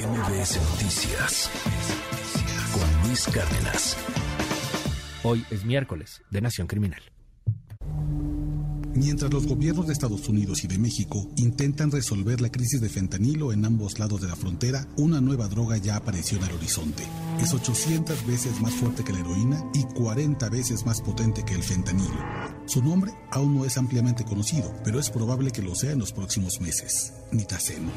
MBS 0.00 0.58
Noticias 0.70 1.50
con 2.72 3.06
Luis 3.06 3.26
Cárdenas. 3.26 3.98
Hoy 5.22 5.44
es 5.50 5.66
miércoles 5.66 6.22
de 6.30 6.40
Nación 6.40 6.66
Criminal. 6.66 7.02
Mientras 8.94 9.30
los 9.32 9.46
gobiernos 9.46 9.86
de 9.86 9.92
Estados 9.92 10.26
Unidos 10.28 10.64
y 10.64 10.68
de 10.68 10.78
México 10.78 11.28
intentan 11.36 11.90
resolver 11.90 12.40
la 12.40 12.50
crisis 12.50 12.80
de 12.80 12.88
fentanilo 12.88 13.52
en 13.52 13.64
ambos 13.66 13.98
lados 13.98 14.22
de 14.22 14.28
la 14.28 14.36
frontera, 14.36 14.86
una 14.96 15.20
nueva 15.20 15.48
droga 15.48 15.76
ya 15.76 15.96
apareció 15.96 16.38
en 16.38 16.44
el 16.44 16.54
horizonte. 16.54 17.04
Es 17.38 17.52
800 17.52 18.26
veces 18.26 18.58
más 18.62 18.72
fuerte 18.72 19.04
que 19.04 19.12
la 19.12 19.20
heroína 19.20 19.62
y 19.74 19.84
40 19.84 20.48
veces 20.48 20.86
más 20.86 21.02
potente 21.02 21.44
que 21.44 21.54
el 21.54 21.62
fentanilo. 21.62 22.24
Su 22.64 22.82
nombre 22.82 23.12
aún 23.30 23.54
no 23.54 23.66
es 23.66 23.76
ampliamente 23.76 24.24
conocido, 24.24 24.74
pero 24.82 24.98
es 24.98 25.10
probable 25.10 25.50
que 25.50 25.62
lo 25.62 25.74
sea 25.74 25.92
en 25.92 25.98
los 25.98 26.12
próximos 26.12 26.58
meses. 26.60 27.12
Nitaceno. 27.32 27.90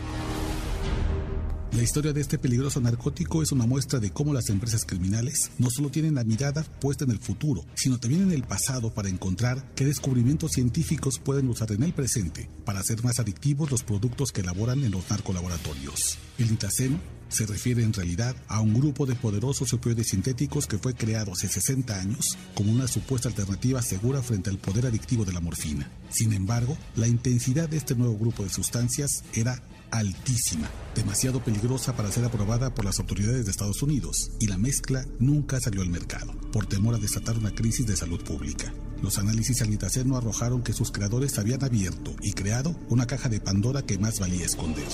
La 1.75 1.81
historia 1.81 2.13
de 2.13 2.21
este 2.21 2.37
peligroso 2.37 2.79
narcótico 2.79 3.41
es 3.41 3.51
una 3.51 3.65
muestra 3.65 3.99
de 3.99 4.11
cómo 4.11 4.31
las 4.31 4.49
empresas 4.49 4.85
criminales 4.85 5.49
no 5.57 5.71
solo 5.71 5.89
tienen 5.89 6.13
la 6.13 6.23
mirada 6.23 6.63
puesta 6.79 7.03
en 7.03 7.09
el 7.09 7.17
futuro, 7.17 7.65
sino 7.73 7.99
también 7.99 8.21
en 8.21 8.31
el 8.31 8.43
pasado 8.43 8.93
para 8.93 9.09
encontrar 9.09 9.73
qué 9.73 9.83
descubrimientos 9.83 10.51
científicos 10.51 11.17
pueden 11.17 11.49
usar 11.49 11.71
en 11.71 11.81
el 11.81 11.91
presente 11.91 12.47
para 12.63 12.81
hacer 12.81 13.03
más 13.03 13.19
adictivos 13.19 13.71
los 13.71 13.81
productos 13.81 14.31
que 14.31 14.41
elaboran 14.41 14.83
en 14.83 14.91
los 14.91 15.09
narcolaboratorios. 15.09 16.19
El 16.37 16.51
nitaceno 16.51 16.99
se 17.29 17.47
refiere 17.47 17.81
en 17.81 17.93
realidad 17.93 18.35
a 18.47 18.61
un 18.61 18.75
grupo 18.75 19.07
de 19.07 19.15
poderosos 19.15 19.73
opioides 19.73 20.09
sintéticos 20.09 20.67
que 20.67 20.77
fue 20.77 20.93
creado 20.93 21.31
hace 21.31 21.47
60 21.47 21.99
años 21.99 22.37
como 22.53 22.71
una 22.71 22.87
supuesta 22.87 23.29
alternativa 23.29 23.81
segura 23.81 24.21
frente 24.21 24.51
al 24.51 24.59
poder 24.59 24.85
adictivo 24.85 25.25
de 25.25 25.33
la 25.33 25.39
morfina. 25.39 25.89
Sin 26.11 26.33
embargo, 26.33 26.77
la 26.95 27.07
intensidad 27.07 27.67
de 27.67 27.77
este 27.77 27.95
nuevo 27.95 28.15
grupo 28.15 28.43
de 28.43 28.49
sustancias 28.49 29.23
era 29.33 29.63
altísima, 29.93 30.67
demasiado 30.95 31.43
peligrosa 31.43 31.95
para 31.95 32.11
ser 32.11 32.25
aprobada 32.25 32.73
por 32.73 32.83
las 32.83 32.99
autoridades 32.99 33.45
de 33.45 33.51
Estados 33.51 33.83
Unidos, 33.83 34.31
y 34.39 34.47
la 34.47 34.57
mezcla 34.57 35.05
nunca 35.19 35.59
salió 35.59 35.81
al 35.81 35.89
mercado, 35.89 36.33
por 36.51 36.65
temor 36.65 36.95
a 36.95 36.97
desatar 36.97 37.37
una 37.37 37.53
crisis 37.53 37.85
de 37.85 37.95
salud 37.95 38.21
pública. 38.23 38.73
Los 39.03 39.19
análisis 39.19 39.61
al 39.61 39.69
nitaceno 39.69 40.17
arrojaron 40.17 40.63
que 40.63 40.73
sus 40.73 40.91
creadores 40.91 41.37
habían 41.37 41.63
abierto 41.63 42.15
y 42.21 42.33
creado 42.33 42.75
una 42.89 43.05
caja 43.05 43.29
de 43.29 43.39
Pandora 43.39 43.83
que 43.83 43.99
más 43.99 44.19
valía 44.19 44.45
esconder. 44.45 44.87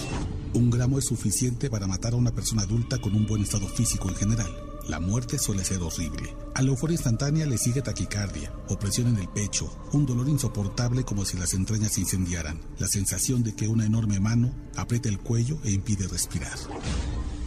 Un 0.54 0.70
gramo 0.70 1.00
es 1.00 1.06
suficiente 1.06 1.70
para 1.70 1.88
matar 1.88 2.14
a 2.14 2.18
una 2.18 2.32
persona 2.32 2.64
adulta 2.64 3.00
con 3.00 3.16
un 3.16 3.26
buen 3.26 3.44
estado 3.44 3.68
físico 3.68 4.10
en 4.10 4.16
general. 4.16 4.69
La 4.90 5.00
muerte 5.00 5.38
suele 5.38 5.64
ser 5.64 5.84
horrible. 5.84 6.36
A 6.56 6.64
la 6.64 6.70
euforia 6.70 6.96
instantánea 6.96 7.46
le 7.46 7.60
sigue 7.60 7.84
taquicardia, 7.84 8.52
opresión 8.70 9.10
en 9.10 9.18
el 9.18 9.30
pecho, 9.30 9.72
un 9.94 10.08
dolor 10.08 10.28
insoportable 10.28 11.04
como 11.04 11.26
si 11.26 11.38
las 11.38 11.54
entrañas 11.54 11.94
se 11.94 12.02
incendiaran, 12.02 12.60
la 12.80 12.88
sensación 12.88 13.44
de 13.44 13.56
que 13.56 13.68
una 13.68 13.86
enorme 13.86 14.20
mano 14.20 14.52
aprieta 14.76 15.08
el 15.08 15.20
cuello 15.20 15.60
e 15.64 15.70
impide 15.70 16.08
respirar. 16.08 16.58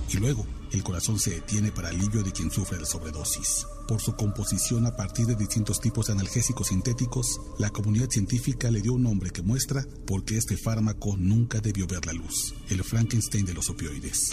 Y 0.09 0.19
luego, 0.19 0.47
el 0.71 0.85
corazón 0.85 1.19
se 1.19 1.33
detiene 1.33 1.73
para 1.73 1.89
alivio 1.89 2.23
de 2.23 2.31
quien 2.31 2.49
sufre 2.53 2.79
de 2.79 2.87
sobredosis. 2.87 3.67
Por 3.89 4.01
su 4.01 4.15
composición 4.15 4.87
a 4.87 4.95
partir 4.95 5.27
de 5.27 5.35
distintos 5.35 5.81
tipos 5.81 6.07
de 6.07 6.13
analgésicos 6.13 6.69
sintéticos, 6.69 7.41
la 7.59 7.71
comunidad 7.71 8.09
científica 8.09 8.71
le 8.71 8.83
dio 8.83 8.93
un 8.93 9.03
nombre 9.03 9.31
que 9.31 9.43
muestra 9.43 9.85
por 10.07 10.25
qué 10.25 10.39
este 10.39 10.57
fármaco 10.57 11.17
nunca 11.19 11.59
debió 11.59 11.89
ver 11.89 12.07
la 12.07 12.13
luz, 12.13 12.55
el 12.69 12.85
Frankenstein 12.85 13.45
de 13.47 13.55
los 13.55 13.69
opioides. 13.69 14.31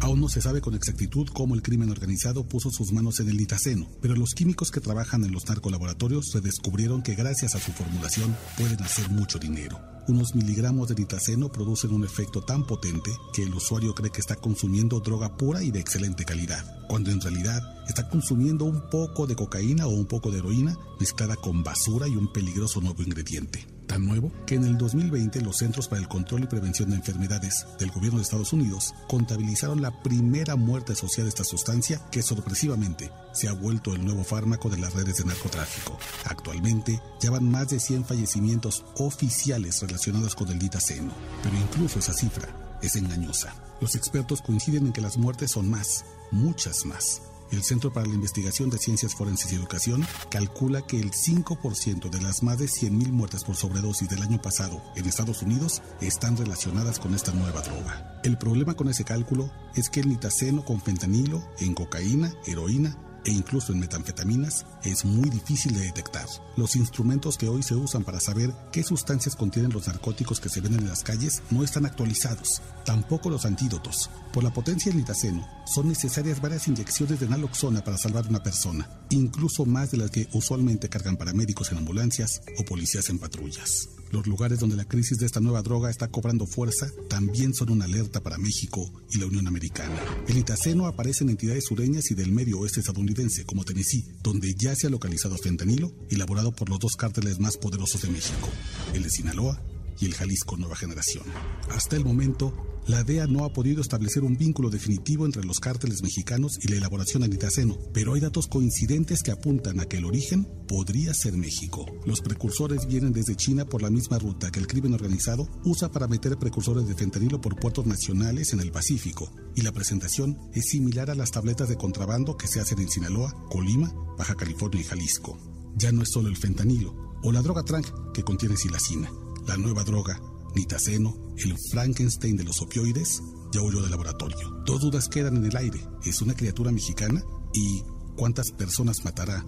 Aún 0.00 0.20
no 0.20 0.28
se 0.28 0.40
sabe 0.40 0.60
con 0.60 0.74
exactitud 0.74 1.28
cómo 1.32 1.54
el 1.54 1.62
crimen 1.62 1.90
organizado 1.90 2.44
puso 2.44 2.70
sus 2.70 2.92
manos 2.92 3.18
en 3.20 3.28
el 3.28 3.36
nitaceno, 3.36 3.88
pero 4.00 4.14
los 4.14 4.34
químicos 4.34 4.70
que 4.70 4.80
trabajan 4.80 5.24
en 5.24 5.32
los 5.32 5.48
narcolaboratorios 5.48 6.30
se 6.30 6.40
descubrieron 6.40 7.02
que 7.02 7.14
gracias 7.14 7.54
a 7.54 7.60
su 7.60 7.72
formulación 7.72 8.36
pueden 8.56 8.82
hacer 8.82 9.10
mucho 9.10 9.38
dinero. 9.38 9.80
Unos 10.08 10.34
miligramos 10.34 10.88
de 10.88 10.94
nitaceno 10.94 11.50
producen 11.50 11.92
un 11.92 12.04
efecto 12.04 12.42
tan 12.42 12.64
potente 12.64 13.10
que 13.32 13.42
el 13.42 13.54
usuario 13.54 13.94
cree 13.94 14.12
que 14.12 14.20
está 14.20 14.36
consumiendo 14.36 15.00
droga 15.00 15.36
pura 15.36 15.62
y 15.62 15.70
de 15.70 15.80
excelente 15.80 16.24
calidad, 16.24 16.86
cuando 16.88 17.10
en 17.10 17.20
realidad 17.20 17.60
está 17.88 18.08
consumiendo 18.08 18.64
un 18.66 18.88
poco 18.90 19.26
de 19.26 19.34
cocaína 19.34 19.86
o 19.86 19.90
un 19.90 20.06
poco 20.06 20.30
de 20.30 20.38
heroína 20.38 20.76
mezclada 21.00 21.36
con 21.36 21.64
basura 21.64 22.06
y 22.06 22.16
un 22.16 22.32
peligroso 22.32 22.80
nuevo 22.80 23.02
ingrediente 23.02 23.75
tan 23.96 24.04
nuevo 24.04 24.30
que 24.44 24.56
en 24.56 24.64
el 24.64 24.76
2020 24.76 25.40
los 25.40 25.56
Centros 25.56 25.88
para 25.88 26.02
el 26.02 26.08
Control 26.08 26.42
y 26.42 26.46
Prevención 26.46 26.90
de 26.90 26.96
Enfermedades 26.96 27.66
del 27.78 27.90
gobierno 27.90 28.18
de 28.18 28.24
Estados 28.24 28.52
Unidos 28.52 28.94
contabilizaron 29.08 29.80
la 29.80 29.90
primera 30.02 30.54
muerte 30.54 30.92
asociada 30.92 31.28
a 31.28 31.30
esta 31.30 31.44
sustancia 31.44 31.98
que 32.10 32.20
sorpresivamente 32.20 33.10
se 33.32 33.48
ha 33.48 33.54
vuelto 33.54 33.94
el 33.94 34.04
nuevo 34.04 34.22
fármaco 34.22 34.68
de 34.68 34.76
las 34.76 34.92
redes 34.92 35.16
de 35.16 35.24
narcotráfico. 35.24 35.98
Actualmente 36.26 37.00
ya 37.22 37.30
van 37.30 37.50
más 37.50 37.68
de 37.70 37.80
100 37.80 38.04
fallecimientos 38.04 38.84
oficiales 38.98 39.80
relacionados 39.80 40.34
con 40.34 40.48
el 40.50 40.58
ditaceno, 40.58 41.12
pero 41.42 41.56
incluso 41.56 41.98
esa 41.98 42.12
cifra 42.12 42.48
es 42.82 42.96
engañosa. 42.96 43.54
Los 43.80 43.94
expertos 43.94 44.42
coinciden 44.42 44.88
en 44.88 44.92
que 44.92 45.00
las 45.00 45.16
muertes 45.16 45.52
son 45.52 45.70
más, 45.70 46.04
muchas 46.30 46.84
más. 46.84 47.22
El 47.50 47.62
Centro 47.62 47.92
para 47.92 48.06
la 48.06 48.14
Investigación 48.14 48.70
de 48.70 48.78
Ciencias 48.78 49.14
Forenses 49.14 49.52
y 49.52 49.56
Educación 49.56 50.04
calcula 50.30 50.82
que 50.82 51.00
el 51.00 51.12
5% 51.12 52.10
de 52.10 52.20
las 52.20 52.42
más 52.42 52.58
de 52.58 52.66
100.000 52.66 53.10
muertes 53.12 53.44
por 53.44 53.56
sobredosis 53.56 54.08
del 54.08 54.22
año 54.22 54.40
pasado 54.40 54.82
en 54.96 55.06
Estados 55.06 55.42
Unidos 55.42 55.82
están 56.00 56.36
relacionadas 56.36 56.98
con 56.98 57.14
esta 57.14 57.32
nueva 57.32 57.62
droga. 57.62 58.20
El 58.24 58.38
problema 58.38 58.74
con 58.74 58.88
ese 58.88 59.04
cálculo 59.04 59.50
es 59.74 59.88
que 59.88 60.00
el 60.00 60.08
nitaceno 60.08 60.64
con 60.64 60.80
fentanilo 60.80 61.42
en 61.58 61.74
cocaína, 61.74 62.32
heroína 62.46 62.96
e 63.26 63.32
incluso 63.32 63.72
en 63.72 63.80
metanfetaminas 63.80 64.64
es 64.84 65.04
muy 65.04 65.28
difícil 65.28 65.74
de 65.74 65.80
detectar. 65.80 66.26
Los 66.56 66.76
instrumentos 66.76 67.36
que 67.36 67.48
hoy 67.48 67.62
se 67.62 67.74
usan 67.74 68.04
para 68.04 68.20
saber 68.20 68.54
qué 68.72 68.84
sustancias 68.84 69.34
contienen 69.34 69.72
los 69.72 69.88
narcóticos 69.88 70.40
que 70.40 70.48
se 70.48 70.60
venden 70.60 70.82
en 70.82 70.88
las 70.88 71.02
calles 71.02 71.42
no 71.50 71.64
están 71.64 71.86
actualizados, 71.86 72.62
tampoco 72.84 73.28
los 73.28 73.44
antídotos. 73.44 74.08
Por 74.32 74.44
la 74.44 74.52
potencia 74.52 74.90
del 74.90 75.00
nitaceno, 75.00 75.46
son 75.66 75.88
necesarias 75.88 76.40
varias 76.40 76.68
inyecciones 76.68 77.18
de 77.18 77.28
naloxona 77.28 77.82
para 77.82 77.98
salvar 77.98 78.26
a 78.26 78.28
una 78.28 78.42
persona, 78.42 78.88
incluso 79.10 79.66
más 79.66 79.90
de 79.90 79.98
las 79.98 80.10
que 80.10 80.28
usualmente 80.32 80.88
cargan 80.88 81.16
paramédicos 81.16 81.72
en 81.72 81.78
ambulancias 81.78 82.42
o 82.58 82.64
policías 82.64 83.10
en 83.10 83.18
patrullas. 83.18 83.88
Los 84.10 84.26
lugares 84.26 84.58
donde 84.58 84.76
la 84.76 84.84
crisis 84.84 85.18
de 85.18 85.26
esta 85.26 85.40
nueva 85.40 85.62
droga 85.62 85.90
está 85.90 86.08
cobrando 86.08 86.46
fuerza 86.46 86.90
también 87.08 87.54
son 87.54 87.70
una 87.70 87.84
alerta 87.84 88.22
para 88.22 88.38
México 88.38 88.92
y 89.10 89.18
la 89.18 89.26
Unión 89.26 89.46
Americana. 89.46 90.00
El 90.28 90.36
nitaceno 90.36 90.86
aparece 90.86 91.24
en 91.24 91.30
entidades 91.30 91.64
sureñas 91.64 92.10
y 92.10 92.14
del 92.14 92.32
medio 92.32 92.58
oeste 92.60 92.80
estadounidense, 92.80 93.44
como 93.44 93.64
Tennessee, 93.64 94.04
donde 94.22 94.54
ya 94.54 94.74
se 94.74 94.86
ha 94.86 94.90
localizado 94.90 95.36
fentanilo, 95.36 95.92
elaborado 96.10 96.52
por 96.52 96.68
los 96.68 96.78
dos 96.78 96.96
cárteles 96.96 97.40
más 97.40 97.56
poderosos 97.56 98.02
de 98.02 98.08
México, 98.08 98.48
el 98.94 99.02
de 99.02 99.10
Sinaloa 99.10 99.60
y 99.98 100.06
el 100.06 100.14
Jalisco 100.14 100.56
Nueva 100.56 100.76
Generación. 100.76 101.24
Hasta 101.70 101.96
el 101.96 102.04
momento, 102.04 102.52
la 102.86 103.02
DEA 103.02 103.26
no 103.26 103.44
ha 103.44 103.52
podido 103.52 103.80
establecer 103.80 104.22
un 104.22 104.36
vínculo 104.36 104.70
definitivo 104.70 105.26
entre 105.26 105.44
los 105.44 105.58
cárteles 105.58 106.02
mexicanos 106.02 106.56
y 106.62 106.68
la 106.68 106.76
elaboración 106.76 107.22
de 107.22 107.28
nitaceno, 107.28 107.76
pero 107.92 108.14
hay 108.14 108.20
datos 108.20 108.46
coincidentes 108.46 109.24
que 109.24 109.32
apuntan 109.32 109.80
a 109.80 109.86
que 109.86 109.96
el 109.96 110.04
origen 110.04 110.46
podría 110.68 111.12
ser 111.12 111.36
México. 111.36 111.84
Los 112.04 112.20
precursores 112.20 112.86
vienen 112.86 113.12
desde 113.12 113.34
China 113.34 113.64
por 113.64 113.82
la 113.82 113.90
misma 113.90 114.20
ruta 114.20 114.52
que 114.52 114.60
el 114.60 114.68
crimen 114.68 114.94
organizado 114.94 115.48
usa 115.64 115.90
para 115.90 116.06
meter 116.06 116.38
precursores 116.38 116.86
de 116.86 116.94
fentanilo 116.94 117.40
por 117.40 117.56
puertos 117.56 117.86
nacionales 117.86 118.52
en 118.52 118.60
el 118.60 118.70
Pacífico, 118.70 119.32
y 119.56 119.62
la 119.62 119.72
presentación 119.72 120.38
es 120.54 120.68
similar 120.68 121.10
a 121.10 121.16
las 121.16 121.32
tabletas 121.32 121.68
de 121.68 121.76
contrabando 121.76 122.36
que 122.36 122.46
se 122.46 122.60
hacen 122.60 122.78
en 122.78 122.88
Sinaloa, 122.88 123.34
Colima, 123.50 123.92
Baja 124.16 124.36
California 124.36 124.80
y 124.80 124.84
Jalisco. 124.84 125.36
Ya 125.74 125.90
no 125.90 126.02
es 126.02 126.10
solo 126.12 126.28
el 126.28 126.36
fentanilo 126.36 127.18
o 127.24 127.32
la 127.32 127.42
droga 127.42 127.64
trank 127.64 128.12
que 128.12 128.22
contiene 128.22 128.56
silacina. 128.56 129.10
La 129.46 129.56
nueva 129.56 129.84
droga 129.84 130.20
Nitaceno, 130.56 131.14
el 131.36 131.54
Frankenstein 131.70 132.36
de 132.36 132.44
los 132.44 132.60
opioides, 132.62 133.22
ya 133.52 133.60
huyó 133.60 133.80
del 133.80 133.90
laboratorio. 133.90 134.50
Dos 134.64 134.80
dudas 134.80 135.08
quedan 135.08 135.36
en 135.36 135.44
el 135.44 135.56
aire. 135.56 135.78
¿Es 136.04 136.20
una 136.22 136.34
criatura 136.34 136.72
mexicana? 136.72 137.22
¿Y 137.52 137.82
cuántas 138.16 138.50
personas 138.50 139.04
matará 139.04 139.44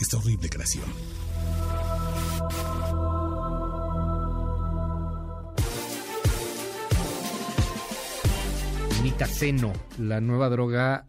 esta 0.00 0.18
horrible 0.18 0.50
creación? 0.50 0.84
Nitaceno, 9.02 9.72
la 9.98 10.20
nueva 10.20 10.48
droga 10.50 11.06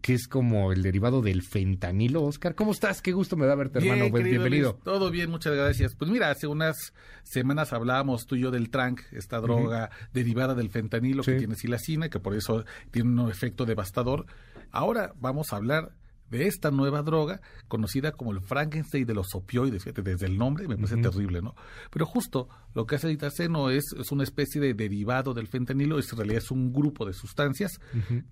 que 0.00 0.14
es 0.14 0.28
como 0.28 0.72
el 0.72 0.82
derivado 0.82 1.22
del 1.22 1.42
fentanilo. 1.42 2.22
Oscar, 2.22 2.54
¿cómo 2.54 2.72
estás? 2.72 3.02
Qué 3.02 3.12
gusto 3.12 3.36
me 3.36 3.46
da 3.46 3.54
verte, 3.54 3.78
hermano. 3.78 4.10
Bienvenido. 4.10 4.78
todo 4.82 5.10
bien, 5.10 5.30
muchas 5.30 5.54
gracias. 5.54 5.94
Pues 5.94 6.10
mira, 6.10 6.30
hace 6.30 6.46
unas 6.46 6.94
semanas 7.22 7.72
hablábamos 7.72 8.26
tú 8.26 8.36
y 8.36 8.40
yo 8.40 8.50
del 8.50 8.70
trank, 8.70 9.00
esta 9.12 9.40
droga 9.40 9.90
derivada 10.12 10.54
del 10.54 10.70
fentanilo 10.70 11.22
que 11.22 11.34
tiene 11.36 11.54
silacina, 11.54 12.08
que 12.08 12.20
por 12.20 12.34
eso 12.34 12.64
tiene 12.90 13.22
un 13.22 13.30
efecto 13.30 13.66
devastador. 13.66 14.26
Ahora 14.70 15.12
vamos 15.18 15.52
a 15.52 15.56
hablar 15.56 15.92
de 16.30 16.46
esta 16.46 16.70
nueva 16.70 17.02
droga 17.02 17.40
conocida 17.68 18.12
como 18.12 18.32
el 18.32 18.40
Frankenstein 18.40 19.06
de 19.06 19.14
los 19.14 19.34
opioides. 19.34 19.84
Fíjate, 19.84 20.02
desde 20.02 20.26
el 20.26 20.38
nombre 20.38 20.68
me 20.68 20.76
parece 20.76 20.96
terrible, 20.96 21.42
¿no? 21.42 21.54
Pero 21.90 22.06
justo 22.06 22.48
lo 22.74 22.86
que 22.86 22.96
hace 22.96 23.08
el 23.08 23.14
itaceno 23.14 23.70
es, 23.70 23.92
es 23.98 24.12
una 24.12 24.22
especie 24.22 24.60
de 24.60 24.74
derivado 24.74 25.34
del 25.34 25.48
fentanilo, 25.48 25.98
es, 25.98 26.10
en 26.12 26.18
realidad 26.18 26.38
es 26.38 26.50
un 26.50 26.72
grupo 26.72 27.04
de 27.04 27.12
sustancias 27.12 27.80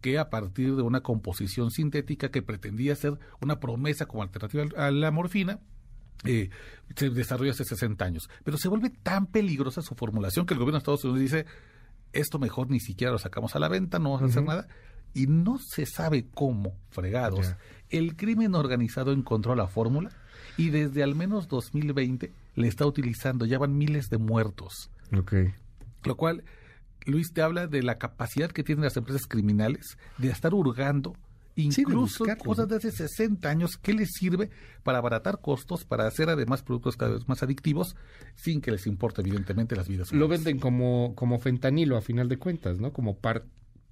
que 0.01 0.19
a 0.19 0.31
partir 0.31 0.77
de 0.77 0.83
una 0.83 1.01
composición 1.01 1.71
sintética 1.71 2.31
que 2.31 2.43
pretendía 2.43 2.95
ser 2.95 3.19
una 3.41 3.61
promesa 3.61 4.07
como 4.07 4.23
alternativa 4.23 4.65
a 4.77 4.91
la 4.91 5.11
morfina, 5.11 5.61
eh, 6.25 6.51
se 6.97 7.11
desarrolla 7.11 7.53
hace 7.53 7.65
60 7.65 8.05
años. 8.05 8.31
Pero 8.45 8.59
se 8.59 8.69
vuelve 8.69 8.91
tan 8.91 9.27
peligrosa 9.27 9.83
su 9.83 9.95
formulación 9.95 10.47
que 10.47 10.55
el 10.55 10.59
gobierno 10.59 10.79
de 10.79 10.79
Estados 10.79 11.05
Unidos 11.05 11.21
dice, 11.21 11.47
esto 12.13 12.39
mejor 12.39 12.71
ni 12.71 12.81
siquiera 12.81 13.13
lo 13.13 13.19
sacamos 13.19 13.55
a 13.57 13.59
la 13.59 13.69
venta, 13.69 13.99
no 13.99 14.11
vamos 14.11 14.23
a 14.23 14.27
hacer 14.27 14.43
nada. 14.43 14.69
Y 15.15 15.27
no 15.27 15.59
se 15.59 15.87
sabe 15.87 16.27
cómo, 16.33 16.77
fregados. 16.91 17.55
El 17.91 18.17
crimen 18.17 18.55
organizado 18.55 19.13
encontró 19.13 19.55
la 19.55 19.67
fórmula 19.67 20.11
y 20.57 20.71
desde 20.71 21.03
al 21.03 21.15
menos 21.15 21.49
2020 21.49 22.33
le 22.55 22.69
está 22.69 22.87
utilizando. 22.87 23.47
Ya 23.47 23.59
van 23.59 23.77
miles 23.77 24.09
de 24.11 24.19
muertos. 24.19 24.91
Ok. 25.17 25.35
Lo 26.05 26.17
cual, 26.17 26.45
Luis, 27.07 27.33
te 27.33 27.43
habla 27.43 27.67
de 27.67 27.83
la 27.83 27.99
capacidad 27.99 28.51
que 28.51 28.63
tienen 28.63 28.85
las 28.85 28.97
empresas 28.97 29.27
criminales 29.27 29.97
de 30.19 30.29
estar 30.29 30.55
hurgando 30.55 31.15
incluso 31.63 32.25
cosas 32.39 32.69
de 32.69 32.77
hace 32.77 32.91
60 32.91 33.49
años, 33.49 33.77
¿qué 33.77 33.93
les 33.93 34.13
sirve 34.13 34.51
para 34.83 34.99
abaratar 34.99 35.41
costos, 35.41 35.85
para 35.85 36.07
hacer 36.07 36.31
además 36.31 36.63
productos 36.63 36.97
cada 36.97 37.15
vez 37.15 37.29
más 37.29 37.43
adictivos, 37.43 37.97
sin 38.35 38.61
que 38.61 38.71
les 38.71 38.87
importe 38.87 39.23
evidentemente 39.23 39.77
las 39.77 39.89
vidas 39.89 40.11
humanas? 40.11 40.21
Lo 40.21 40.29
venden 40.29 40.59
como, 40.59 41.15
como 41.15 41.39
fentanilo 41.39 41.97
a 41.97 42.01
final 42.01 42.29
de 42.29 42.39
cuentas, 42.39 42.79
¿no? 42.79 42.93
Como 42.93 43.19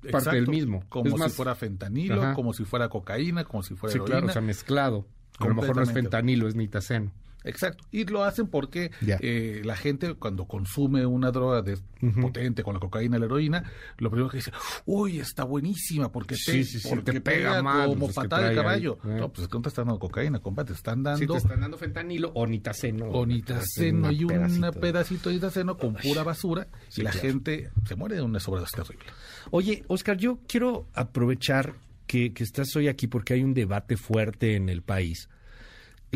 parte 0.06 0.37
del 0.37 0.49
mismo. 0.49 0.85
Como 0.88 1.17
si 1.19 1.31
fuera 1.31 1.55
fentanilo, 1.55 2.35
como 2.35 2.53
si 2.53 2.64
fuera 2.64 2.88
cocaína, 2.88 3.44
como 3.44 3.62
si 3.62 3.75
fuera 3.75 3.93
sí, 3.93 3.99
claro, 4.00 4.26
o 4.26 4.31
sea, 4.31 4.43
mezclado. 4.43 5.06
A 5.38 5.47
lo 5.47 5.55
mejor 5.55 5.76
no 5.76 5.82
es 5.82 5.93
fentanilo, 5.93 6.49
es 6.49 6.55
nitaceno. 6.55 7.12
Exacto. 7.47 7.85
Y 7.91 8.05
lo 8.05 8.25
hacen 8.25 8.49
porque 8.49 8.91
eh, 9.03 9.63
la 9.65 9.77
gente 9.77 10.15
cuando 10.15 10.47
consume 10.47 11.07
una 11.07 11.31
droga 11.31 11.63
de, 11.63 11.79
potente 12.21 12.63
con 12.63 12.75
la 12.75 12.81
cocaína 12.81 13.17
y 13.17 13.21
la 13.21 13.27
heroína, 13.27 13.71
lo 13.99 14.11
primero 14.11 14.29
que 14.29 14.39
dice, 14.39 14.53
uy, 14.85 15.21
está 15.21 15.45
buenísima 15.45 16.11
porque 16.11 16.37
te, 16.37 16.65
porque 16.89 17.21
pega, 17.21 17.63
mal, 17.63 17.89
como 17.89 18.07
pues, 18.07 18.17
patada 18.17 18.49
de 18.49 18.55
caballo. 18.55 18.99
No, 19.05 19.33
pues 19.33 19.45
es 19.45 19.49
que 19.49 19.57
no 19.57 19.63
te 19.63 19.69
están 19.69 19.87
dando 19.87 20.01
cocaína, 20.01 20.41
compa, 20.41 20.65
te 20.65 20.73
están 20.73 21.03
dando... 21.03 21.19
Sí, 21.19 21.27
te 21.27 21.37
están 21.37 21.61
dando 21.61 21.79
fentanilo 21.79 22.33
o 22.35 22.47
nitaceno. 22.47 23.07
O 23.07 23.25
nitaceno 23.25 24.11
y 24.11 24.25
un 24.25 24.71
pedacito 24.81 25.29
de 25.29 25.37
nitaceno 25.37 25.77
con 25.77 25.95
pura 25.95 26.23
basura 26.25 26.67
y 26.97 27.03
la 27.03 27.13
gente 27.13 27.71
se 27.87 27.95
muere 27.95 28.17
de 28.17 28.23
una 28.23 28.41
sobredosis 28.41 28.75
terrible. 28.75 29.07
Oye, 29.51 29.85
Oscar, 29.87 30.17
yo 30.17 30.41
quiero 30.49 30.87
aprovechar 30.95 31.75
que, 32.07 32.33
que 32.33 32.43
estás 32.43 32.75
hoy 32.77 32.89
aquí 32.89 33.07
porque 33.07 33.35
hay 33.35 33.43
un 33.43 33.55
debate 33.55 33.97
fuerte 33.97 34.57
en 34.57 34.69
el 34.69 34.83
país 34.83 35.29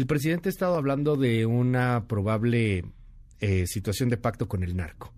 el 0.00 0.06
presidente 0.06 0.48
ha 0.48 0.50
estado 0.50 0.76
hablando 0.76 1.16
de 1.16 1.44
una 1.44 2.06
probable 2.06 2.86
eh, 3.38 3.66
situación 3.66 4.08
de 4.08 4.16
pacto 4.16 4.48
con 4.48 4.62
el 4.62 4.74
narco. 4.74 5.12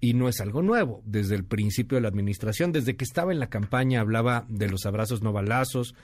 Y 0.00 0.14
no 0.14 0.28
es 0.28 0.40
algo 0.40 0.62
nuevo. 0.62 1.02
Desde 1.04 1.34
el 1.34 1.44
principio 1.44 1.96
de 1.96 2.02
la 2.02 2.08
administración, 2.08 2.70
desde 2.70 2.94
que 2.94 3.02
estaba 3.02 3.32
en 3.32 3.40
la 3.40 3.50
campaña, 3.50 4.00
hablaba 4.00 4.46
de 4.48 4.68
los 4.68 4.86
abrazos 4.86 5.22
no 5.22 5.32
balazos. 5.32 5.96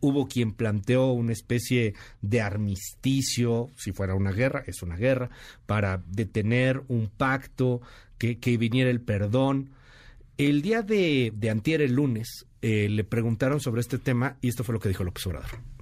Hubo 0.00 0.28
quien 0.28 0.52
planteó 0.52 1.12
una 1.12 1.32
especie 1.32 1.94
de 2.20 2.42
armisticio, 2.42 3.70
si 3.78 3.92
fuera 3.92 4.14
una 4.14 4.32
guerra, 4.32 4.64
es 4.66 4.82
una 4.82 4.96
guerra, 4.96 5.30
para 5.64 6.02
detener 6.08 6.82
un 6.88 7.08
pacto, 7.08 7.80
que, 8.18 8.36
viniera 8.58 8.90
el 8.90 9.00
perdón. 9.00 9.70
El 10.36 10.60
día 10.60 10.82
de, 10.82 11.32
de 11.34 11.48
antier, 11.48 11.80
el 11.80 11.94
lunes, 11.94 12.46
eh, 12.60 12.90
le 12.90 13.04
preguntaron 13.04 13.60
sobre 13.60 13.80
este 13.80 13.96
tema 13.96 14.36
y 14.42 14.48
esto 14.48 14.62
fue 14.62 14.74
lo 14.74 14.78
que 14.78 14.90
dijo 14.90 15.04
López 15.04 15.26
Obrador. 15.26 15.77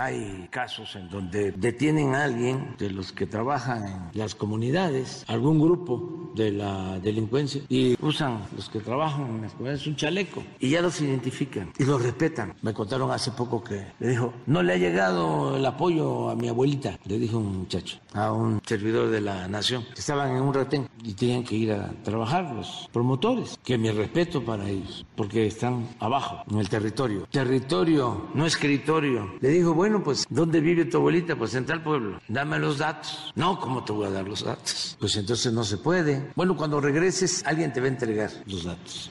Hay 0.00 0.46
casos 0.50 0.94
en 0.94 1.08
donde 1.08 1.50
detienen 1.52 2.14
a 2.14 2.24
alguien 2.24 2.76
de 2.78 2.90
los 2.90 3.12
que 3.12 3.26
trabajan 3.26 4.10
en 4.12 4.18
las 4.18 4.34
comunidades, 4.34 5.24
algún 5.26 5.58
grupo 5.58 6.30
de 6.36 6.52
la 6.52 7.00
delincuencia, 7.00 7.62
y 7.68 7.96
usan 8.00 8.40
los 8.54 8.68
que 8.68 8.78
trabajan 8.78 9.26
en 9.26 9.42
las 9.42 9.52
comunidades 9.52 9.86
un 9.86 9.96
chaleco 9.96 10.44
y 10.60 10.70
ya 10.70 10.82
los 10.82 11.00
identifican 11.00 11.72
y 11.78 11.84
los 11.84 12.00
respetan. 12.02 12.54
Me 12.62 12.72
contaron 12.72 13.10
hace 13.10 13.32
poco 13.32 13.62
que 13.62 13.86
le 13.98 14.08
dijo, 14.08 14.32
no 14.46 14.62
le 14.62 14.74
ha 14.74 14.76
llegado 14.76 15.56
el 15.56 15.66
apoyo 15.66 16.30
a 16.30 16.36
mi 16.36 16.48
abuelita, 16.48 16.98
le 17.04 17.18
dijo 17.18 17.38
un 17.38 17.58
muchacho, 17.58 17.98
a 18.14 18.32
un 18.32 18.60
servidor 18.64 19.10
de 19.10 19.20
la 19.20 19.48
nación, 19.48 19.84
estaban 19.96 20.36
en 20.36 20.42
un 20.42 20.54
retén 20.54 20.88
y 21.02 21.14
tenían 21.14 21.42
que 21.42 21.56
ir 21.56 21.72
a 21.72 21.90
trabajar 22.04 22.54
los 22.54 22.88
promotores, 22.92 23.58
que 23.64 23.76
mi 23.76 23.90
respeto 23.90 24.44
para 24.44 24.68
ellos, 24.68 25.04
porque 25.16 25.46
están 25.46 25.88
abajo, 25.98 26.44
en 26.50 26.58
el 26.58 26.68
territorio. 26.68 27.26
Territorio, 27.30 28.28
no 28.34 28.46
escritorio. 28.46 29.34
Le 29.40 29.48
dijo, 29.48 29.74
bueno, 29.74 29.87
pues, 30.02 30.26
¿dónde 30.30 30.60
vive 30.60 30.84
tu 30.84 30.98
abuelita? 30.98 31.36
Pues 31.36 31.54
en 31.54 31.66
tal 31.66 31.82
pueblo. 31.82 32.20
Dame 32.28 32.58
los 32.58 32.78
datos. 32.78 33.32
No, 33.34 33.58
¿cómo 33.58 33.84
te 33.84 33.92
voy 33.92 34.06
a 34.06 34.10
dar 34.10 34.28
los 34.28 34.44
datos? 34.44 34.96
Pues 35.00 35.16
entonces 35.16 35.52
no 35.52 35.64
se 35.64 35.78
puede. 35.78 36.32
Bueno, 36.36 36.56
cuando 36.56 36.80
regreses, 36.80 37.44
alguien 37.46 37.72
te 37.72 37.80
va 37.80 37.86
a 37.86 37.90
entregar 37.90 38.30
los 38.46 38.64
datos. 38.64 39.10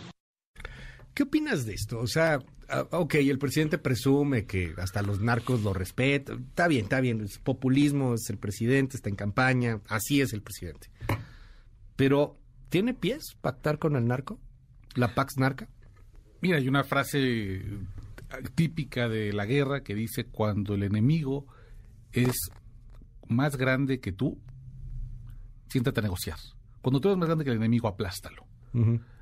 ¿Qué 1.13 1.23
opinas 1.23 1.65
de 1.65 1.73
esto? 1.73 1.99
O 1.99 2.07
sea, 2.07 2.39
ah, 2.69 2.87
ok, 2.91 3.15
el 3.15 3.39
presidente 3.39 3.77
presume 3.77 4.45
que 4.45 4.73
hasta 4.77 5.01
los 5.01 5.19
narcos 5.19 5.63
lo 5.63 5.73
respetan. 5.73 6.45
Está 6.49 6.67
bien, 6.67 6.83
está 6.83 7.01
bien. 7.01 7.21
Es 7.21 7.39
populismo, 7.39 8.13
es 8.13 8.29
el 8.29 8.37
presidente, 8.37 8.97
está 8.97 9.09
en 9.09 9.15
campaña. 9.15 9.81
Así 9.87 10.21
es 10.21 10.33
el 10.33 10.43
presidente. 10.43 10.89
Pero, 11.95 12.37
¿tiene 12.69 12.93
pies 12.93 13.35
pactar 13.41 13.79
con 13.79 13.95
el 13.95 14.05
narco? 14.05 14.39
¿La 14.93 15.15
Pax 15.15 15.37
Narca? 15.37 15.69
Mira, 16.41 16.57
hay 16.57 16.67
una 16.67 16.83
frase 16.83 17.63
típica 18.55 19.07
de 19.09 19.33
la 19.33 19.45
guerra 19.45 19.83
que 19.83 19.95
dice 19.95 20.25
cuando 20.25 20.75
el 20.75 20.83
enemigo 20.83 21.47
es 22.11 22.35
más 23.27 23.57
grande 23.57 23.99
que 23.99 24.11
tú, 24.11 24.39
siéntate 25.69 25.99
a 25.99 26.03
negociar. 26.03 26.37
Cuando 26.81 26.99
tú 26.99 27.09
eres 27.09 27.17
más 27.17 27.27
grande 27.27 27.43
que 27.43 27.51
el 27.51 27.57
enemigo, 27.57 27.87
aplástalo. 27.87 28.45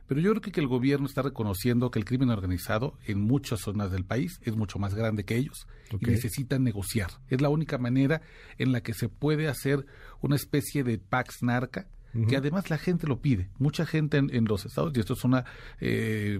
Pero 0.07 0.21
yo 0.21 0.31
creo 0.31 0.41
que, 0.41 0.59
el 0.59 0.67
gobierno 0.67 1.07
está 1.07 1.21
reconociendo 1.21 1.89
que 1.89 1.97
el 1.97 2.05
crimen 2.05 2.29
organizado 2.29 2.97
en 3.05 3.21
muchas 3.21 3.61
zonas 3.61 3.89
del 3.91 4.05
país 4.05 4.39
es 4.41 4.55
mucho 4.55 4.77
más 4.79 4.93
grande 4.93 5.23
que 5.23 5.37
ellos 5.37 5.65
y 5.99 6.05
necesitan 6.05 6.63
negociar. 6.63 7.09
Es 7.29 7.41
la 7.41 7.49
única 7.49 7.77
manera 7.77 8.21
en 8.57 8.71
la 8.71 8.81
que 8.81 8.93
se 8.93 9.09
puede 9.09 9.47
hacer 9.47 9.85
una 10.21 10.35
especie 10.35 10.83
de 10.83 10.97
pax 10.97 11.41
narca 11.41 11.87
que 12.29 12.37
además 12.37 12.69
la 12.69 12.77
gente 12.77 13.07
lo 13.07 13.19
pide. 13.19 13.49
Mucha 13.57 13.85
gente 13.85 14.17
en, 14.17 14.45
los 14.45 14.65
estados, 14.65 14.93
y 14.95 14.99
esto 15.01 15.13
es 15.13 15.23
una 15.25 15.43
eh, 15.81 16.39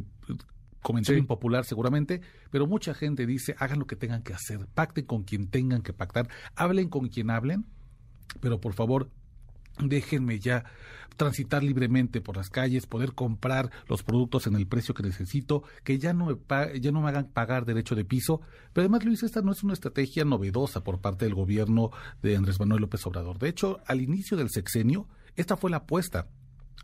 comentario 0.86 1.20
impopular 1.20 1.66
seguramente, 1.66 2.22
pero 2.52 2.68
mucha 2.68 2.94
gente 2.94 3.26
dice, 3.26 3.56
hagan 3.58 3.80
lo 3.80 3.88
que 3.88 3.96
tengan 3.96 4.22
que 4.22 4.34
hacer, 4.34 4.68
pacten 4.74 5.06
con 5.06 5.24
quien 5.24 5.48
tengan 5.48 5.82
que 5.82 5.94
pactar, 5.94 6.30
hablen 6.56 6.90
con 6.90 7.10
quien 7.10 7.32
hablen, 7.32 7.66
pero 8.40 8.62
por 8.62 8.74
favor 8.74 9.10
déjenme 9.80 10.40
ya 10.40 10.64
transitar 11.18 11.64
libremente 11.64 12.22
por 12.22 12.38
las 12.38 12.50
calles, 12.50 12.86
poder 12.86 13.14
comprar 13.14 13.72
los 13.88 14.04
productos 14.04 14.46
en 14.46 14.56
el 14.56 14.68
precio 14.68 14.94
que 14.94 15.02
necesito, 15.02 15.64
que 15.84 15.98
ya 15.98 16.14
no 16.14 16.28
me, 16.28 16.80
ya 16.80 16.92
no 16.92 17.02
me 17.02 17.10
hagan 17.10 17.30
pagar 17.30 17.66
derecho 17.66 17.96
de 17.96 18.06
piso. 18.06 18.42
Pero 18.74 18.84
además, 18.84 19.06
Luis, 19.06 19.24
esta 19.24 19.42
no 19.42 19.52
es 19.52 19.64
una 19.64 19.74
estrategia 19.74 20.24
novedosa 20.24 20.84
por 20.84 21.00
parte 21.00 21.26
del 21.26 21.34
gobierno 21.34 21.90
de 22.22 22.36
Andrés 22.36 22.60
Manuel 22.60 22.82
López 22.82 23.06
Obrador. 23.08 23.40
De 23.40 23.50
hecho, 23.50 23.80
al 23.88 24.02
inicio 24.02 24.38
del 24.38 24.50
sexenio, 24.50 25.08
esta 25.36 25.58
fue 25.58 25.72
la 25.72 25.78
apuesta 25.78 26.28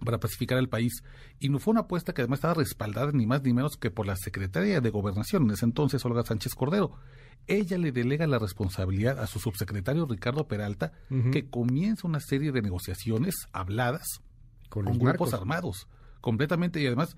para 0.03 0.19
pacificar 0.19 0.57
el 0.57 0.69
país. 0.69 1.03
Y 1.39 1.49
no 1.49 1.59
fue 1.59 1.71
una 1.71 1.81
apuesta 1.81 2.13
que 2.13 2.21
además 2.21 2.37
estaba 2.37 2.55
respaldada 2.55 3.11
ni 3.11 3.25
más 3.25 3.43
ni 3.43 3.53
menos 3.53 3.77
que 3.77 3.91
por 3.91 4.05
la 4.05 4.15
secretaria 4.15 4.81
de 4.81 4.89
Gobernación, 4.89 5.43
en 5.43 5.51
ese 5.51 5.65
entonces 5.65 6.03
Olga 6.05 6.23
Sánchez 6.23 6.55
Cordero. 6.55 6.95
Ella 7.47 7.77
le 7.77 7.91
delega 7.91 8.27
la 8.27 8.39
responsabilidad 8.39 9.19
a 9.19 9.27
su 9.27 9.39
subsecretario 9.39 10.05
Ricardo 10.05 10.47
Peralta, 10.47 10.93
que 11.31 11.49
comienza 11.49 12.07
una 12.07 12.19
serie 12.19 12.51
de 12.51 12.61
negociaciones 12.61 13.47
habladas 13.51 14.21
con, 14.69 14.85
grupos 14.97 15.33
armados, 15.33 15.87
completamente 16.21 16.79
y 16.79 16.85
además, 16.85 17.17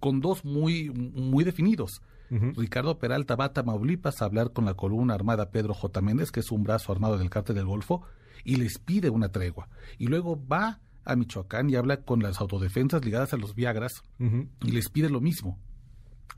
con 0.00 0.20
dos 0.20 0.44
muy, 0.44 0.90
muy 0.90 1.44
definidos. 1.44 2.02
Ricardo 2.30 2.98
Peralta 2.98 3.34
va 3.34 3.46
a 3.46 3.52
Tamaulipas 3.52 4.22
a 4.22 4.24
hablar 4.24 4.52
con 4.52 4.64
la 4.64 4.74
columna 4.74 5.14
armada 5.14 5.50
Pedro 5.50 5.74
J. 5.74 6.00
Méndez, 6.00 6.30
que 6.30 6.40
es 6.40 6.50
un 6.52 6.62
brazo 6.62 6.92
armado 6.92 7.18
del 7.18 7.30
cártel 7.30 7.56
del 7.56 7.66
Golfo, 7.66 8.02
y 8.44 8.56
les 8.56 8.78
pide 8.78 9.10
una 9.10 9.30
tregua. 9.30 9.68
Y 9.98 10.06
luego 10.06 10.40
va 10.46 10.80
a 11.04 11.16
Michoacán 11.16 11.70
y 11.70 11.76
habla 11.76 11.98
con 11.98 12.22
las 12.22 12.40
autodefensas 12.40 13.04
ligadas 13.04 13.32
a 13.32 13.36
los 13.36 13.54
Viagras 13.54 14.02
y 14.18 14.70
les 14.70 14.88
pide 14.88 15.10
lo 15.10 15.20
mismo. 15.20 15.58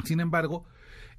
Sin 0.04 0.20
embargo, 0.20 0.64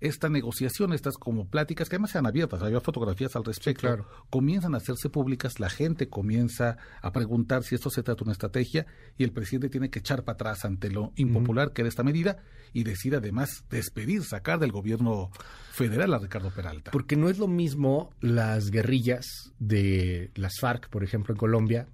esta 0.03 0.27
negociación, 0.27 0.91
estas 0.91 1.15
como 1.17 1.47
pláticas 1.47 1.87
que 1.87 1.95
además 1.95 2.11
sean 2.11 2.25
abiertas, 2.25 2.61
había 2.61 2.81
fotografías 2.81 3.35
al 3.35 3.45
respecto, 3.45 4.05
comienzan 4.29 4.73
a 4.73 4.77
hacerse 4.77 5.09
públicas, 5.09 5.59
la 5.59 5.69
gente 5.69 6.09
comienza 6.09 6.77
a 7.01 7.11
preguntar 7.11 7.63
si 7.63 7.75
esto 7.75 7.89
se 7.89 8.03
trata 8.03 8.19
de 8.19 8.23
una 8.25 8.33
estrategia 8.33 8.85
y 9.17 9.23
el 9.23 9.31
presidente 9.31 9.69
tiene 9.69 9.89
que 9.89 9.99
echar 9.99 10.23
para 10.23 10.33
atrás 10.33 10.65
ante 10.65 10.89
lo 10.89 11.13
impopular 11.15 11.71
que 11.71 11.83
era 11.83 11.89
esta 11.89 12.03
medida 12.03 12.43
y 12.73 12.83
decide 12.83 13.17
además 13.17 13.63
despedir, 13.69 14.23
sacar 14.23 14.59
del 14.59 14.71
gobierno 14.71 15.31
federal 15.71 16.13
a 16.13 16.19
Ricardo 16.19 16.51
Peralta. 16.51 16.91
Porque 16.91 17.15
no 17.15 17.29
es 17.29 17.37
lo 17.37 17.47
mismo 17.47 18.09
las 18.19 18.71
guerrillas 18.71 19.53
de 19.59 20.31
las 20.35 20.59
FARC, 20.59 20.89
por 20.89 21.03
ejemplo, 21.03 21.33
en 21.33 21.37
Colombia, 21.37 21.87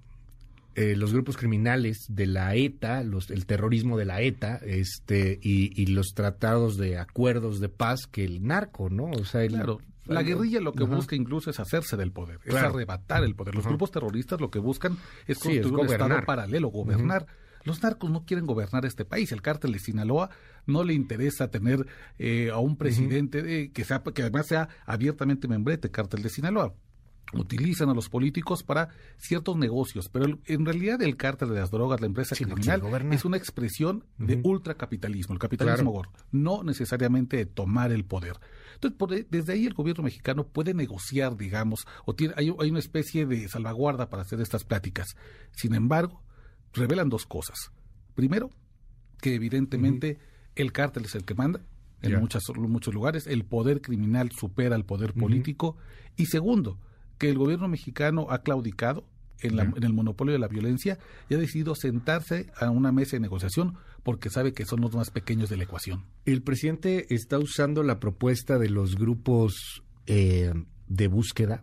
eh, 0.80 0.96
los 0.96 1.12
grupos 1.12 1.36
criminales 1.36 2.06
de 2.08 2.26
la 2.26 2.54
ETA, 2.54 3.02
los, 3.02 3.30
el 3.30 3.44
terrorismo 3.44 3.98
de 3.98 4.06
la 4.06 4.22
ETA, 4.22 4.56
este, 4.64 5.38
y, 5.42 5.86
los 5.86 6.14
tratados 6.14 6.76
de 6.76 6.98
acuerdos 6.98 7.60
de 7.60 7.68
paz 7.68 8.06
que 8.06 8.24
el 8.24 8.46
narco, 8.46 8.88
¿no? 8.88 9.04
O 9.10 9.24
sea, 9.24 9.46
claro. 9.46 9.80
La 10.06 10.22
guerrilla 10.22 10.60
lo 10.60 10.72
que 10.72 10.84
busca 10.84 11.14
incluso 11.14 11.50
es 11.50 11.60
hacerse 11.60 11.96
del 11.96 12.10
poder, 12.10 12.40
es 12.44 12.54
arrebatar 12.54 13.22
el 13.22 13.34
poder. 13.34 13.54
Los 13.54 13.66
grupos 13.66 13.90
terroristas 13.90 14.40
lo 14.40 14.50
que 14.50 14.58
buscan 14.58 14.96
es 15.26 15.38
construir 15.38 15.72
un 15.72 15.86
estado 15.86 16.24
paralelo, 16.24 16.68
gobernar. 16.68 17.26
Los 17.64 17.82
narcos 17.82 18.10
no 18.10 18.24
quieren 18.24 18.46
gobernar 18.46 18.86
este 18.86 19.04
país. 19.04 19.32
El 19.32 19.42
cártel 19.42 19.72
de 19.72 19.78
Sinaloa 19.78 20.30
no 20.66 20.82
le 20.82 20.94
interesa 20.94 21.50
tener 21.50 21.86
eh, 22.18 22.50
a 22.50 22.58
un 22.58 22.76
presidente 22.76 23.70
que, 23.70 23.84
sea, 23.84 24.02
que 24.02 24.22
además 24.22 24.46
sea 24.46 24.68
abiertamente 24.86 25.46
membrete, 25.46 25.90
cártel 25.90 26.22
de 26.22 26.30
Sinaloa. 26.30 26.74
Utilizan 27.34 27.88
a 27.88 27.94
los 27.94 28.08
políticos 28.08 28.62
para 28.62 28.88
ciertos 29.18 29.56
negocios, 29.56 30.08
pero 30.08 30.38
en 30.44 30.64
realidad 30.64 31.00
el 31.02 31.16
cártel 31.16 31.50
de 31.50 31.60
las 31.60 31.70
drogas, 31.70 32.00
la 32.00 32.06
empresa 32.06 32.34
criminal, 32.36 32.82
es 33.12 33.24
una 33.24 33.36
expresión 33.36 34.04
de 34.18 34.40
ultracapitalismo, 34.42 35.34
el 35.34 35.38
capitalismo 35.38 35.92
gordo, 35.92 36.12
no 36.32 36.62
necesariamente 36.62 37.36
de 37.36 37.46
tomar 37.46 37.92
el 37.92 38.04
poder. 38.04 38.38
Entonces, 38.74 39.26
desde 39.30 39.52
ahí 39.52 39.66
el 39.66 39.74
gobierno 39.74 40.04
mexicano 40.04 40.46
puede 40.46 40.74
negociar, 40.74 41.36
digamos, 41.36 41.86
o 42.06 42.14
tiene, 42.14 42.34
hay, 42.36 42.54
hay 42.58 42.70
una 42.70 42.78
especie 42.78 43.26
de 43.26 43.48
salvaguarda 43.48 44.08
para 44.08 44.22
hacer 44.22 44.40
estas 44.40 44.64
pláticas. 44.64 45.16
Sin 45.52 45.74
embargo, 45.74 46.22
revelan 46.72 47.08
dos 47.08 47.26
cosas. 47.26 47.72
Primero, 48.14 48.50
que 49.20 49.34
evidentemente 49.34 50.18
el 50.54 50.72
cártel 50.72 51.04
es 51.04 51.14
el 51.14 51.24
que 51.24 51.34
manda, 51.34 51.60
en 52.02 52.18
muchas, 52.18 52.42
muchos 52.56 52.94
lugares, 52.94 53.26
el 53.26 53.44
poder 53.44 53.82
criminal 53.82 54.30
supera 54.32 54.74
al 54.74 54.84
poder 54.84 55.12
político. 55.12 55.76
Y 56.16 56.26
segundo, 56.26 56.78
que 57.20 57.28
el 57.28 57.38
gobierno 57.38 57.68
mexicano 57.68 58.26
ha 58.30 58.38
claudicado 58.38 59.04
en, 59.40 59.60
en, 59.60 59.84
el 59.84 59.92
monopolio 59.92 60.32
de 60.32 60.38
la 60.38 60.48
violencia 60.48 60.98
y 61.28 61.34
ha 61.34 61.38
decidido 61.38 61.74
sentarse 61.74 62.50
a 62.56 62.70
una 62.70 62.92
mesa 62.92 63.12
de 63.16 63.20
negociación 63.20 63.76
porque 64.02 64.30
sabe 64.30 64.54
que 64.54 64.64
son 64.64 64.80
los 64.80 64.94
más 64.94 65.10
pequeños 65.10 65.50
de 65.50 65.58
la 65.58 65.64
ecuación. 65.64 66.06
El 66.24 66.42
presidente 66.42 67.14
está 67.14 67.38
usando 67.38 67.82
la 67.82 68.00
propuesta 68.00 68.58
de 68.58 68.70
los 68.70 68.96
grupos 68.96 69.82
eh, 70.06 70.52
de 70.88 71.08
búsqueda, 71.08 71.62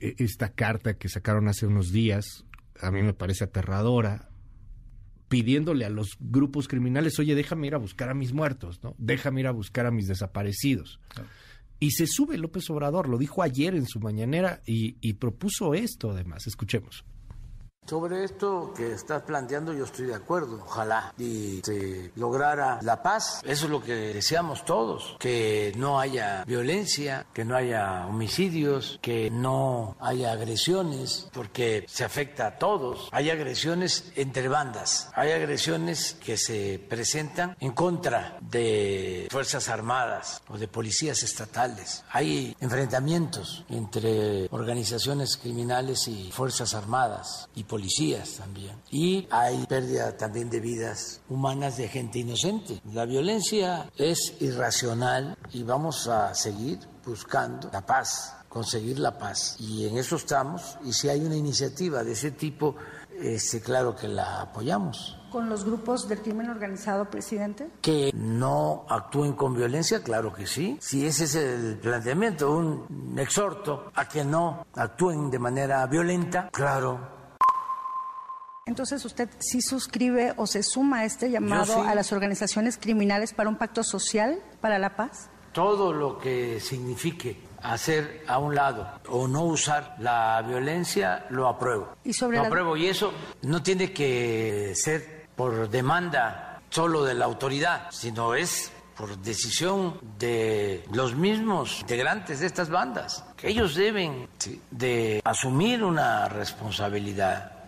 e, 0.00 0.16
esta 0.18 0.52
carta 0.52 0.94
que 0.94 1.08
sacaron 1.08 1.48
hace 1.48 1.66
unos 1.66 1.92
días, 1.92 2.44
a 2.78 2.90
mí 2.90 3.02
me 3.02 3.14
parece 3.14 3.44
aterradora, 3.44 4.28
pidiéndole 5.28 5.86
a 5.86 5.90
los 5.90 6.18
grupos 6.20 6.68
criminales, 6.68 7.18
oye, 7.18 7.34
déjame 7.34 7.68
ir 7.68 7.74
a 7.74 7.78
buscar 7.78 8.10
a 8.10 8.14
mis 8.14 8.34
muertos, 8.34 8.82
¿no? 8.82 8.94
Déjame 8.98 9.40
ir 9.40 9.46
a 9.46 9.52
buscar 9.52 9.86
a 9.86 9.90
mis 9.90 10.08
desaparecidos. 10.08 11.00
Y 11.80 11.92
se 11.92 12.06
sube 12.06 12.36
López 12.36 12.68
Obrador, 12.70 13.08
lo 13.08 13.18
dijo 13.18 13.42
ayer 13.42 13.74
en 13.74 13.86
su 13.86 14.00
mañanera 14.00 14.60
y, 14.66 14.96
y 15.00 15.14
propuso 15.14 15.74
esto 15.74 16.10
además. 16.10 16.46
Escuchemos. 16.46 17.04
Sobre 17.86 18.22
esto 18.22 18.72
que 18.76 18.92
estás 18.92 19.22
planteando 19.22 19.72
yo 19.72 19.84
estoy 19.84 20.06
de 20.06 20.14
acuerdo. 20.14 20.62
Ojalá 20.64 21.12
y 21.18 21.60
se 21.64 22.12
lograra 22.14 22.78
la 22.82 23.02
paz. 23.02 23.40
Eso 23.44 23.64
es 23.64 23.70
lo 23.70 23.82
que 23.82 23.94
deseamos 23.94 24.64
todos. 24.64 25.16
Que 25.18 25.72
no 25.76 25.98
haya 25.98 26.44
violencia, 26.44 27.26
que 27.34 27.44
no 27.44 27.56
haya 27.56 28.06
homicidios, 28.06 29.00
que 29.02 29.28
no 29.30 29.96
haya 29.98 30.30
agresiones, 30.30 31.28
porque 31.32 31.84
se 31.88 32.04
afecta 32.04 32.46
a 32.46 32.58
todos. 32.58 33.08
Hay 33.10 33.28
agresiones 33.28 34.12
entre 34.14 34.46
bandas. 34.48 35.10
Hay 35.14 35.32
agresiones 35.32 36.16
que 36.24 36.36
se 36.36 36.78
presentan 36.78 37.56
en 37.58 37.72
contra 37.72 38.38
de 38.40 39.26
Fuerzas 39.32 39.68
Armadas 39.68 40.42
o 40.48 40.58
de 40.58 40.68
policías 40.68 41.24
estatales. 41.24 42.04
Hay 42.12 42.56
enfrentamientos 42.60 43.64
entre 43.68 44.46
organizaciones 44.52 45.36
criminales 45.36 46.06
y 46.06 46.30
Fuerzas 46.30 46.74
Armadas 46.74 47.48
policías 47.70 48.32
también. 48.32 48.76
Y 48.90 49.28
hay 49.30 49.64
pérdida 49.66 50.16
también 50.16 50.50
de 50.50 50.58
vidas 50.58 51.20
humanas 51.28 51.76
de 51.76 51.86
gente 51.86 52.18
inocente. 52.18 52.82
La 52.92 53.04
violencia 53.04 53.88
es 53.96 54.34
irracional 54.40 55.38
y 55.52 55.62
vamos 55.62 56.08
a 56.08 56.34
seguir 56.34 56.80
buscando 57.06 57.70
la 57.72 57.86
paz, 57.86 58.34
conseguir 58.48 58.98
la 58.98 59.16
paz. 59.16 59.56
Y 59.60 59.86
en 59.86 59.96
eso 59.98 60.16
estamos. 60.16 60.78
Y 60.84 60.92
si 60.92 61.08
hay 61.08 61.20
una 61.20 61.36
iniciativa 61.36 62.02
de 62.02 62.12
ese 62.12 62.32
tipo, 62.32 62.74
este, 63.20 63.60
claro 63.60 63.94
que 63.94 64.08
la 64.08 64.40
apoyamos. 64.40 65.16
¿Con 65.30 65.48
los 65.48 65.64
grupos 65.64 66.08
del 66.08 66.22
crimen 66.22 66.50
organizado, 66.50 67.08
presidente? 67.08 67.70
Que 67.80 68.10
no 68.14 68.84
actúen 68.88 69.34
con 69.34 69.54
violencia, 69.54 70.02
claro 70.02 70.32
que 70.32 70.48
sí. 70.48 70.76
Si 70.80 71.06
ese 71.06 71.24
es 71.24 71.34
el 71.36 71.78
planteamiento, 71.78 72.50
un 72.50 73.16
exhorto 73.16 73.92
a 73.94 74.08
que 74.08 74.24
no 74.24 74.66
actúen 74.74 75.30
de 75.30 75.38
manera 75.38 75.86
violenta, 75.86 76.48
claro, 76.50 77.19
entonces, 78.70 79.04
¿usted 79.04 79.28
sí 79.40 79.60
suscribe 79.60 80.32
o 80.36 80.46
se 80.46 80.62
suma 80.62 81.00
a 81.00 81.04
este 81.04 81.28
llamado 81.28 81.82
a 81.82 81.92
las 81.96 82.12
organizaciones 82.12 82.78
criminales 82.78 83.32
para 83.32 83.48
un 83.48 83.56
pacto 83.56 83.82
social 83.82 84.40
para 84.60 84.78
la 84.78 84.94
paz? 84.94 85.28
Todo 85.50 85.92
lo 85.92 86.18
que 86.18 86.60
signifique 86.60 87.40
hacer 87.62 88.22
a 88.28 88.38
un 88.38 88.54
lado 88.54 88.88
o 89.08 89.26
no 89.26 89.42
usar 89.42 89.96
la 89.98 90.40
violencia, 90.46 91.26
lo 91.30 91.48
apruebo. 91.48 91.96
¿Y 92.04 92.12
sobre 92.12 92.36
lo 92.36 92.44
apruebo 92.44 92.76
y 92.76 92.86
eso 92.86 93.12
no 93.42 93.60
tiene 93.60 93.92
que 93.92 94.72
ser 94.76 95.26
por 95.34 95.68
demanda 95.68 96.62
solo 96.70 97.02
de 97.02 97.14
la 97.14 97.24
autoridad, 97.24 97.88
sino 97.90 98.36
es 98.36 98.70
por 98.96 99.18
decisión 99.18 99.98
de 100.16 100.84
los 100.92 101.16
mismos 101.16 101.80
integrantes 101.80 102.38
de 102.38 102.46
estas 102.46 102.70
bandas, 102.70 103.24
que 103.36 103.48
ellos 103.48 103.74
deben 103.74 104.28
de 104.70 105.20
asumir 105.24 105.82
una 105.82 106.28
responsabilidad 106.28 107.59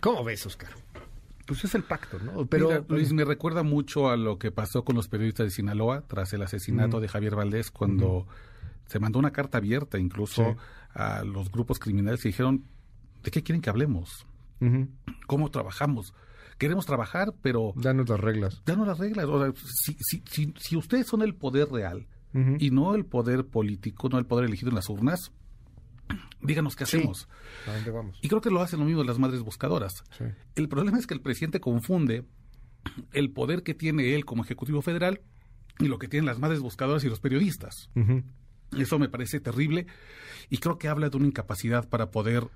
¿Cómo 0.00 0.24
ves, 0.24 0.46
Oscar? 0.46 0.70
Pues 1.46 1.64
es 1.64 1.74
el 1.74 1.82
pacto, 1.82 2.18
¿no? 2.20 2.46
Pero 2.46 2.84
Luis 2.88 3.12
me 3.12 3.24
recuerda 3.24 3.62
mucho 3.62 4.08
a 4.08 4.16
lo 4.16 4.38
que 4.38 4.52
pasó 4.52 4.84
con 4.84 4.96
los 4.96 5.08
periodistas 5.08 5.46
de 5.46 5.50
Sinaloa 5.50 6.02
tras 6.06 6.32
el 6.32 6.42
asesinato 6.42 7.00
de 7.00 7.08
Javier 7.08 7.34
Valdés 7.34 7.70
cuando 7.70 8.26
se 8.86 9.00
mandó 9.00 9.18
una 9.18 9.32
carta 9.32 9.58
abierta 9.58 9.98
incluso 9.98 10.56
a 10.94 11.24
los 11.24 11.50
grupos 11.50 11.78
criminales 11.78 12.24
y 12.24 12.28
dijeron 12.28 12.64
¿de 13.22 13.30
qué 13.30 13.42
quieren 13.42 13.62
que 13.62 13.70
hablemos? 13.70 14.26
¿Cómo 15.26 15.50
trabajamos? 15.50 16.14
Queremos 16.58 16.84
trabajar, 16.84 17.32
pero 17.40 17.72
danos 17.74 18.08
las 18.08 18.20
reglas. 18.20 18.62
Danos 18.66 18.86
las 18.86 18.98
reglas. 18.98 19.24
O 19.24 19.42
sea, 19.42 19.52
si, 19.64 19.96
si, 20.26 20.52
si, 20.58 20.76
ustedes 20.76 21.06
son 21.06 21.22
el 21.22 21.34
poder 21.34 21.68
real 21.70 22.06
y 22.58 22.70
no 22.70 22.94
el 22.94 23.06
poder 23.06 23.46
político, 23.46 24.08
no 24.08 24.18
el 24.18 24.26
poder 24.26 24.44
elegido 24.44 24.68
en 24.68 24.76
las 24.76 24.88
urnas, 24.88 25.32
díganos 26.42 26.76
qué 26.76 26.84
hacemos. 26.84 27.28
¿A 27.66 27.72
dónde 27.72 27.90
vamos? 27.90 28.18
Y 28.22 28.28
creo 28.28 28.40
que 28.40 28.50
lo 28.50 28.60
hacen 28.60 28.80
lo 28.80 28.86
mismo 28.86 29.04
las 29.04 29.18
madres 29.18 29.40
buscadoras. 29.40 30.04
El 30.54 30.68
problema 30.68 30.98
es 30.98 31.06
que 31.06 31.14
el 31.14 31.20
presidente 31.20 31.60
confunde 31.60 32.24
el 33.12 33.30
poder 33.30 33.62
que 33.62 33.74
tiene 33.74 34.14
él 34.14 34.24
como 34.24 34.44
Ejecutivo 34.44 34.82
Federal 34.82 35.20
y 35.78 35.86
lo 35.86 35.98
que 35.98 36.08
tienen 36.08 36.26
las 36.26 36.38
madres 36.38 36.60
buscadoras 36.60 37.04
y 37.04 37.08
los 37.08 37.20
periodistas. 37.20 37.90
Eso 38.76 38.98
me 38.98 39.08
parece 39.08 39.40
terrible 39.40 39.86
y 40.48 40.58
creo 40.58 40.78
que 40.78 40.88
habla 40.88 41.10
de 41.10 41.16
una 41.16 41.26
incapacidad 41.26 41.88
para 41.88 42.10
poder 42.10 42.48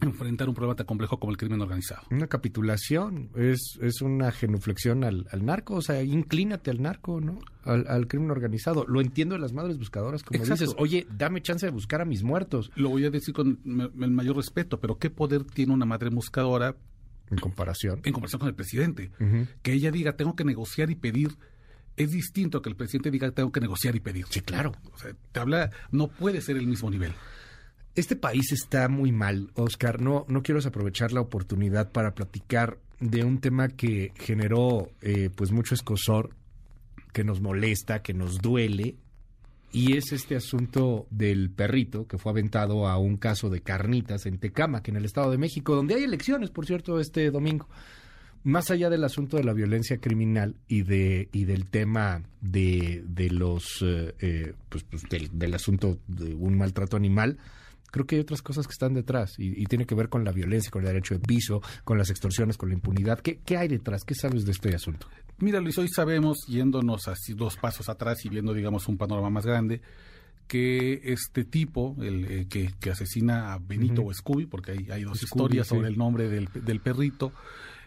enfrentar 0.00 0.48
un 0.48 0.54
problema 0.54 0.76
tan 0.76 0.86
complejo 0.86 1.18
como 1.18 1.30
el 1.30 1.36
crimen 1.36 1.60
organizado. 1.60 2.02
Una 2.10 2.26
capitulación, 2.26 3.30
es, 3.34 3.78
es 3.80 4.00
una 4.00 4.32
genuflexión 4.32 5.04
al, 5.04 5.26
narco, 5.42 5.74
o 5.74 5.82
sea, 5.82 6.02
inclínate 6.02 6.70
al 6.70 6.80
narco, 6.80 7.20
¿no? 7.20 7.38
Al, 7.64 8.06
crimen 8.06 8.30
organizado. 8.30 8.84
Lo 8.86 9.00
entiendo 9.00 9.34
de 9.34 9.40
las 9.40 9.52
madres 9.52 9.78
buscadoras, 9.78 10.22
como 10.22 10.42
dices, 10.42 10.74
oye, 10.78 11.06
dame 11.16 11.42
chance 11.42 11.66
de 11.66 11.72
buscar 11.72 12.00
a 12.00 12.04
mis 12.04 12.22
muertos. 12.22 12.70
Lo 12.74 12.88
voy 12.88 13.04
a 13.04 13.10
decir 13.10 13.34
con 13.34 13.58
el 13.64 14.10
mayor 14.10 14.36
respeto, 14.36 14.80
pero 14.80 14.98
¿qué 14.98 15.10
poder 15.10 15.44
tiene 15.44 15.72
una 15.72 15.84
madre 15.84 16.10
buscadora? 16.10 16.76
En 17.30 17.38
comparación. 17.38 18.00
En 18.04 18.12
comparación 18.12 18.40
con 18.40 18.48
el 18.48 18.54
presidente. 18.54 19.10
Que 19.62 19.72
ella 19.72 19.90
diga, 19.90 20.16
tengo 20.16 20.34
que 20.34 20.44
negociar 20.44 20.90
y 20.90 20.96
pedir 20.96 21.36
es 21.96 22.12
distinto 22.12 22.62
que 22.62 22.70
el 22.70 22.76
presidente 22.76 23.10
diga 23.10 23.30
tengo 23.32 23.52
que 23.52 23.60
negociar 23.60 23.94
y 23.94 24.00
pedir. 24.00 24.24
Sí, 24.30 24.40
claro. 24.40 24.72
O 24.92 24.98
sea, 24.98 25.12
te 25.32 25.40
habla, 25.40 25.70
no 25.90 26.08
puede 26.08 26.40
ser 26.40 26.56
el 26.56 26.66
mismo 26.66 26.90
nivel. 26.90 27.12
Este 27.94 28.16
país 28.16 28.52
está 28.52 28.88
muy 28.88 29.12
mal, 29.12 29.50
Oscar. 29.54 30.00
No, 30.00 30.24
no 30.28 30.42
quiero 30.42 30.60
aprovechar 30.64 31.12
la 31.12 31.20
oportunidad 31.20 31.90
para 31.90 32.14
platicar 32.14 32.78
de 33.00 33.24
un 33.24 33.40
tema 33.40 33.68
que 33.68 34.12
generó 34.16 34.90
eh, 35.00 35.30
pues 35.34 35.50
mucho 35.52 35.74
escosor, 35.74 36.30
que 37.12 37.24
nos 37.24 37.40
molesta, 37.40 38.02
que 38.02 38.14
nos 38.14 38.38
duele, 38.38 38.96
y 39.72 39.96
es 39.96 40.12
este 40.12 40.36
asunto 40.36 41.06
del 41.10 41.50
perrito 41.50 42.06
que 42.06 42.18
fue 42.18 42.32
aventado 42.32 42.88
a 42.88 42.98
un 42.98 43.16
caso 43.16 43.50
de 43.50 43.60
carnitas 43.60 44.26
en 44.26 44.38
Tecama, 44.38 44.82
que 44.82 44.90
en 44.90 44.96
el 44.96 45.04
Estado 45.04 45.30
de 45.30 45.38
México, 45.38 45.76
donde 45.76 45.94
hay 45.94 46.04
elecciones, 46.04 46.50
por 46.50 46.66
cierto, 46.66 46.98
este 46.98 47.30
domingo. 47.30 47.68
Más 48.42 48.70
allá 48.70 48.88
del 48.88 49.04
asunto 49.04 49.36
de 49.36 49.44
la 49.44 49.52
violencia 49.52 49.98
criminal 49.98 50.56
y 50.66 50.82
de 50.82 51.28
y 51.30 51.44
del 51.44 51.66
tema 51.66 52.22
de, 52.40 53.04
de 53.06 53.30
los 53.30 53.82
eh, 53.82 54.14
eh, 54.18 54.54
pues, 54.68 54.82
pues 54.84 55.02
del 55.32 55.54
asunto 55.54 55.98
de 56.08 56.34
un 56.34 56.56
maltrato 56.56 56.96
animal, 56.96 57.38
creo 57.90 58.06
que 58.06 58.16
hay 58.16 58.20
otras 58.20 58.42
cosas 58.42 58.66
que 58.66 58.72
están 58.72 58.94
detrás 58.94 59.34
y, 59.38 59.64
tiene 59.66 59.86
que 59.86 59.94
ver 59.94 60.08
con 60.08 60.24
la 60.24 60.32
violencia, 60.32 60.70
con 60.70 60.82
el 60.82 60.88
derecho 60.88 61.14
de 61.14 61.20
piso, 61.20 61.62
con 61.84 61.98
las 61.98 62.10
extorsiones, 62.10 62.56
con 62.56 62.68
la 62.68 62.74
impunidad. 62.74 63.20
¿Qué, 63.20 63.56
hay 63.56 63.68
detrás? 63.68 64.04
¿Qué 64.04 64.14
sabes 64.14 64.44
de 64.44 64.52
este 64.52 64.74
asunto? 64.74 65.06
Mira, 65.38 65.60
Luis, 65.60 65.78
hoy 65.78 65.88
sabemos, 65.88 66.38
yéndonos 66.48 67.08
así 67.08 67.34
dos 67.34 67.56
pasos 67.56 67.88
atrás 67.88 68.24
y 68.24 68.28
viendo, 68.28 68.52
digamos, 68.52 68.88
un 68.88 68.96
panorama 68.96 69.30
más 69.30 69.46
grande, 69.46 69.80
que 70.48 71.00
este 71.04 71.44
tipo, 71.44 71.96
el 72.00 72.24
eh, 72.24 72.46
que, 72.48 72.90
asesina 72.90 73.52
a 73.52 73.58
Benito 73.58 74.02
o 74.04 74.12
Scooby, 74.12 74.46
porque 74.46 74.72
hay, 74.72 74.90
hay 74.90 75.04
dos 75.04 75.22
historias 75.22 75.68
sobre 75.68 75.88
el 75.88 75.96
nombre 75.96 76.28
del, 76.28 76.48
del 76.52 76.80
perrito, 76.80 77.32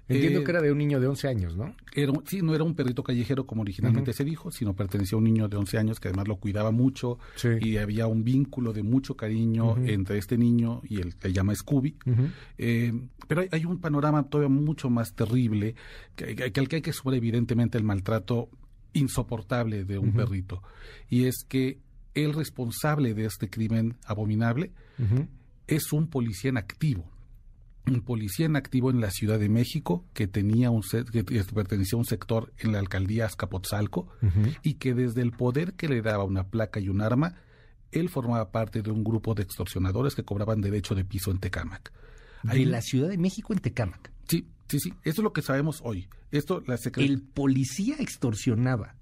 Entiendo 0.08 0.42
eh, 0.42 0.44
que 0.44 0.52
era 0.52 0.62
de 0.62 0.72
un 0.72 0.78
niño 0.78 1.00
de 1.00 1.08
11 1.08 1.28
años, 1.28 1.56
¿no? 1.56 1.74
Era, 1.94 2.12
sí, 2.26 2.42
no 2.42 2.54
era 2.54 2.64
un 2.64 2.76
perrito 2.76 3.04
callejero 3.04 3.46
como 3.46 3.62
originalmente 3.62 4.12
se 4.12 4.26
dijo, 4.26 4.52
sino 4.52 4.76
pertenecía 4.76 5.16
a 5.16 5.20
un 5.20 5.24
niño 5.24 5.48
de 5.48 5.56
11 5.56 5.78
años 5.78 6.00
que 6.00 6.10
además 6.10 6.28
lo 6.28 6.36
cuidaba 6.38 6.72
mucho 6.72 7.20
y 7.62 7.78
había 7.78 8.08
un 8.08 8.24
vínculo 8.24 8.74
de 8.74 8.84
mucho 8.84 9.16
cariño 9.16 9.78
entre 9.78 10.18
este 10.18 10.38
niño 10.38 10.82
y 10.90 11.00
el 11.00 11.16
que 11.16 11.32
llama 11.32 11.56
Scooby. 11.56 11.96
Eh, 12.58 12.94
pero 13.28 13.44
hay, 13.50 13.66
un 13.66 13.80
panorama 13.80 14.24
todavía 14.24 14.54
mucho 14.54 14.90
más 14.90 15.14
terrible 15.14 15.76
que, 16.16 16.36
que, 16.36 16.60
al 16.60 16.68
que 16.68 16.76
hay 16.78 16.82
que 16.82 16.92
sumar 16.92 17.16
evidentemente 17.16 17.78
el 17.78 17.86
maltrato 17.86 18.50
insoportable 18.94 19.86
de 19.86 19.98
un 19.98 20.14
perrito. 20.14 20.62
Y 21.10 21.26
es 21.26 21.46
que 21.48 21.80
el 22.14 22.34
responsable 22.34 23.14
de 23.14 23.26
este 23.26 23.50
crimen 23.50 23.98
abominable 24.06 24.72
es 25.68 25.92
un 25.94 26.08
policía 26.08 26.50
en 26.50 26.58
activo. 26.58 27.10
Un 27.86 28.02
policía 28.02 28.46
en 28.46 28.56
activo 28.56 28.92
en 28.92 29.02
la 29.02 29.12
Ciudad 29.12 29.40
de 29.40 29.50
México 29.50 30.06
que 30.14 30.28
tenía 30.28 30.70
un 30.70 30.84
que 31.12 31.24
pertenecía 31.24 31.98
a 31.98 32.00
un 32.00 32.06
sector 32.06 32.54
en 32.58 32.72
la 32.72 32.80
alcaldía 32.80 33.26
Azcapotzalco 33.26 34.08
y 34.62 34.76
que 34.76 34.94
desde 34.94 35.22
el 35.22 35.32
poder 35.32 35.74
que 35.74 35.90
le 35.90 36.02
daba 36.02 36.24
una 36.24 36.48
placa 36.48 36.80
y 36.80 36.90
un 36.90 37.02
arma, 37.02 37.36
él 37.92 38.10
formaba 38.10 38.52
parte 38.52 38.82
de 38.82 38.92
un 38.92 39.04
grupo 39.04 39.34
de 39.34 39.44
extorsionadores 39.44 40.16
que 40.16 40.24
cobraban 40.24 40.62
derecho 40.62 40.96
de 40.96 41.04
piso 41.04 41.32
en 41.32 41.40
Tecámac. 41.40 41.92
De 42.44 42.66
la 42.66 42.82
Ciudad 42.82 43.10
de 43.10 43.18
México 43.18 43.54
en 43.54 43.60
Tecámac. 43.60 44.12
Sí, 44.28 44.48
sí, 44.68 44.80
sí. 44.80 44.94
Eso 45.04 45.22
es 45.22 45.24
lo 45.24 45.34
que 45.34 45.42
sabemos 45.42 45.82
hoy. 45.84 46.08
Esto 46.32 46.64
la 46.66 46.78
El 46.98 47.22
policía 47.22 47.96
extorsionaba 48.00 48.96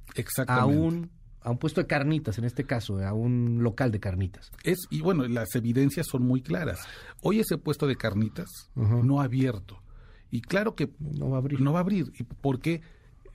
a 0.47 0.65
un 0.65 1.09
a 1.43 1.49
un 1.49 1.57
puesto 1.57 1.81
de 1.81 1.87
carnitas, 1.87 2.37
en 2.37 2.45
este 2.45 2.65
caso, 2.65 2.99
a 2.99 3.13
un 3.13 3.63
local 3.63 3.91
de 3.91 3.99
carnitas. 3.99 4.51
Es, 4.63 4.79
y 4.89 5.01
bueno, 5.01 5.27
las 5.27 5.55
evidencias 5.55 6.07
son 6.07 6.23
muy 6.23 6.41
claras. 6.41 6.79
Hoy 7.21 7.39
ese 7.39 7.57
puesto 7.57 7.87
de 7.87 7.95
carnitas 7.95 8.69
no 8.75 9.21
ha 9.21 9.25
abierto. 9.25 9.81
Y 10.29 10.41
claro 10.41 10.75
que 10.75 10.91
no 10.99 11.29
va 11.29 11.37
a 11.37 11.39
abrir. 11.39 11.59
No 11.59 11.73
va 11.73 11.79
a 11.79 11.81
abrir. 11.81 12.11
¿Y 12.17 12.23
por 12.23 12.59
qué? 12.59 12.81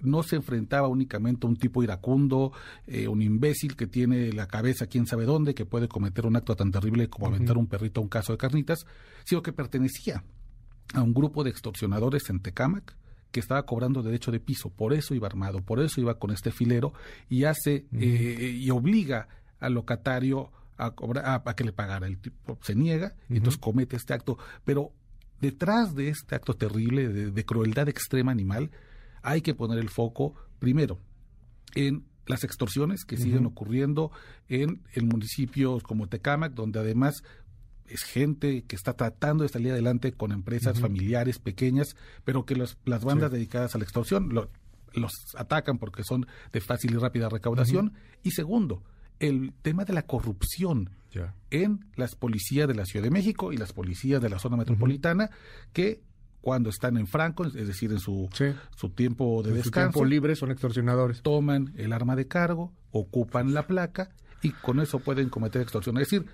No 0.00 0.22
se 0.22 0.36
enfrentaba 0.36 0.88
únicamente 0.88 1.46
a 1.46 1.50
un 1.50 1.56
tipo 1.56 1.82
iracundo, 1.82 2.52
eh, 2.86 3.08
un 3.08 3.22
imbécil 3.22 3.76
que 3.76 3.86
tiene 3.86 4.32
la 4.32 4.46
cabeza 4.46 4.86
quién 4.86 5.06
sabe 5.06 5.24
dónde, 5.24 5.54
que 5.54 5.66
puede 5.66 5.88
cometer 5.88 6.26
un 6.26 6.36
acto 6.36 6.54
tan 6.54 6.70
terrible 6.70 7.08
como 7.08 7.26
aventar 7.26 7.56
un 7.56 7.66
perrito 7.66 8.00
a 8.00 8.02
un 8.04 8.08
caso 8.08 8.32
de 8.32 8.38
carnitas, 8.38 8.86
sino 9.24 9.42
que 9.42 9.52
pertenecía 9.52 10.22
a 10.94 11.02
un 11.02 11.12
grupo 11.12 11.44
de 11.44 11.50
extorsionadores 11.50 12.28
en 12.30 12.40
Tecámac, 12.40 12.96
que 13.36 13.40
estaba 13.40 13.66
cobrando 13.66 14.02
derecho 14.02 14.32
de 14.32 14.40
piso, 14.40 14.70
por 14.70 14.94
eso 14.94 15.14
iba 15.14 15.26
armado, 15.26 15.60
por 15.60 15.78
eso 15.78 16.00
iba 16.00 16.18
con 16.18 16.30
este 16.30 16.50
filero 16.50 16.94
y 17.28 17.44
hace 17.44 17.84
eh, 17.92 18.56
y 18.58 18.70
obliga 18.70 19.28
al 19.60 19.74
locatario 19.74 20.50
a, 20.78 20.92
cobrar, 20.92 21.42
a, 21.44 21.54
que 21.54 21.64
le 21.64 21.74
pagara. 21.74 22.06
El 22.06 22.16
tipo 22.16 22.58
se 22.62 22.74
niega 22.74 23.14
y 23.28 23.36
entonces 23.36 23.60
comete 23.60 23.94
este 23.94 24.14
acto. 24.14 24.38
Pero 24.64 24.90
detrás 25.38 25.94
de 25.94 26.08
este 26.08 26.34
acto 26.34 26.54
terrible 26.54 27.08
de, 27.10 27.44
crueldad 27.44 27.90
extrema 27.90 28.32
animal, 28.32 28.70
hay 29.22 29.42
que 29.42 29.54
poner 29.54 29.80
el 29.80 29.90
foco 29.90 30.34
primero 30.58 30.98
en 31.74 32.06
las 32.24 32.42
extorsiones 32.42 33.04
que 33.04 33.18
siguen 33.18 33.44
ocurriendo 33.44 34.12
en, 34.48 34.82
en 34.94 35.08
municipios 35.08 35.82
como 35.82 36.06
Tecámac, 36.06 36.54
donde 36.54 36.78
además 36.78 37.22
es 37.88 38.02
gente 38.02 38.64
que 38.64 38.76
está 38.76 38.94
tratando 38.94 39.42
de 39.42 39.48
salir 39.48 39.72
adelante 39.72 40.12
con 40.12 40.32
empresas 40.32 40.80
familiares 40.80 41.38
pequeñas, 41.38 41.96
pero 42.24 42.44
que 42.44 42.56
las 42.56 43.04
bandas 43.04 43.30
dedicadas 43.30 43.74
a 43.74 43.78
la 43.78 43.84
extorsión 43.84 44.32
los 44.32 45.12
atacan 45.36 45.78
porque 45.78 46.04
son 46.04 46.26
de 46.52 46.60
fácil 46.60 46.92
y 46.92 46.96
rápida 46.96 47.28
recaudación. 47.28 47.94
Y 48.22 48.32
segundo, 48.32 48.82
el 49.20 49.52
tema 49.62 49.84
de 49.84 49.92
la 49.92 50.02
corrupción 50.02 50.90
en 51.50 51.86
las 51.94 52.14
policías 52.14 52.68
de 52.68 52.74
la 52.74 52.84
Ciudad 52.84 53.04
de 53.04 53.10
México 53.10 53.52
y 53.52 53.56
las 53.56 53.72
policías 53.72 54.20
de 54.20 54.28
la 54.28 54.38
zona 54.38 54.56
metropolitana, 54.56 55.30
que 55.72 56.02
cuando 56.40 56.70
están 56.70 56.96
en 56.96 57.06
franco, 57.06 57.44
es 57.44 57.54
decir, 57.54 57.90
en 57.90 57.98
su, 57.98 58.28
su 58.76 58.90
tiempo 58.90 59.42
de 59.42 59.52
descanso, 59.52 59.90
tiempo 59.90 60.04
libre 60.04 60.36
son 60.36 60.50
extorsionadores. 60.50 61.22
Toman 61.22 61.72
el 61.76 61.92
arma 61.92 62.14
de 62.14 62.28
cargo, 62.28 62.72
ocupan 62.90 63.54
la 63.54 63.66
placa 63.66 64.10
y 64.42 64.52
con 64.52 64.80
eso 64.80 65.00
pueden 65.00 65.28
cometer 65.28 65.62
extorsión. 65.62 65.96
Es 65.98 66.08
decir, 66.08 66.26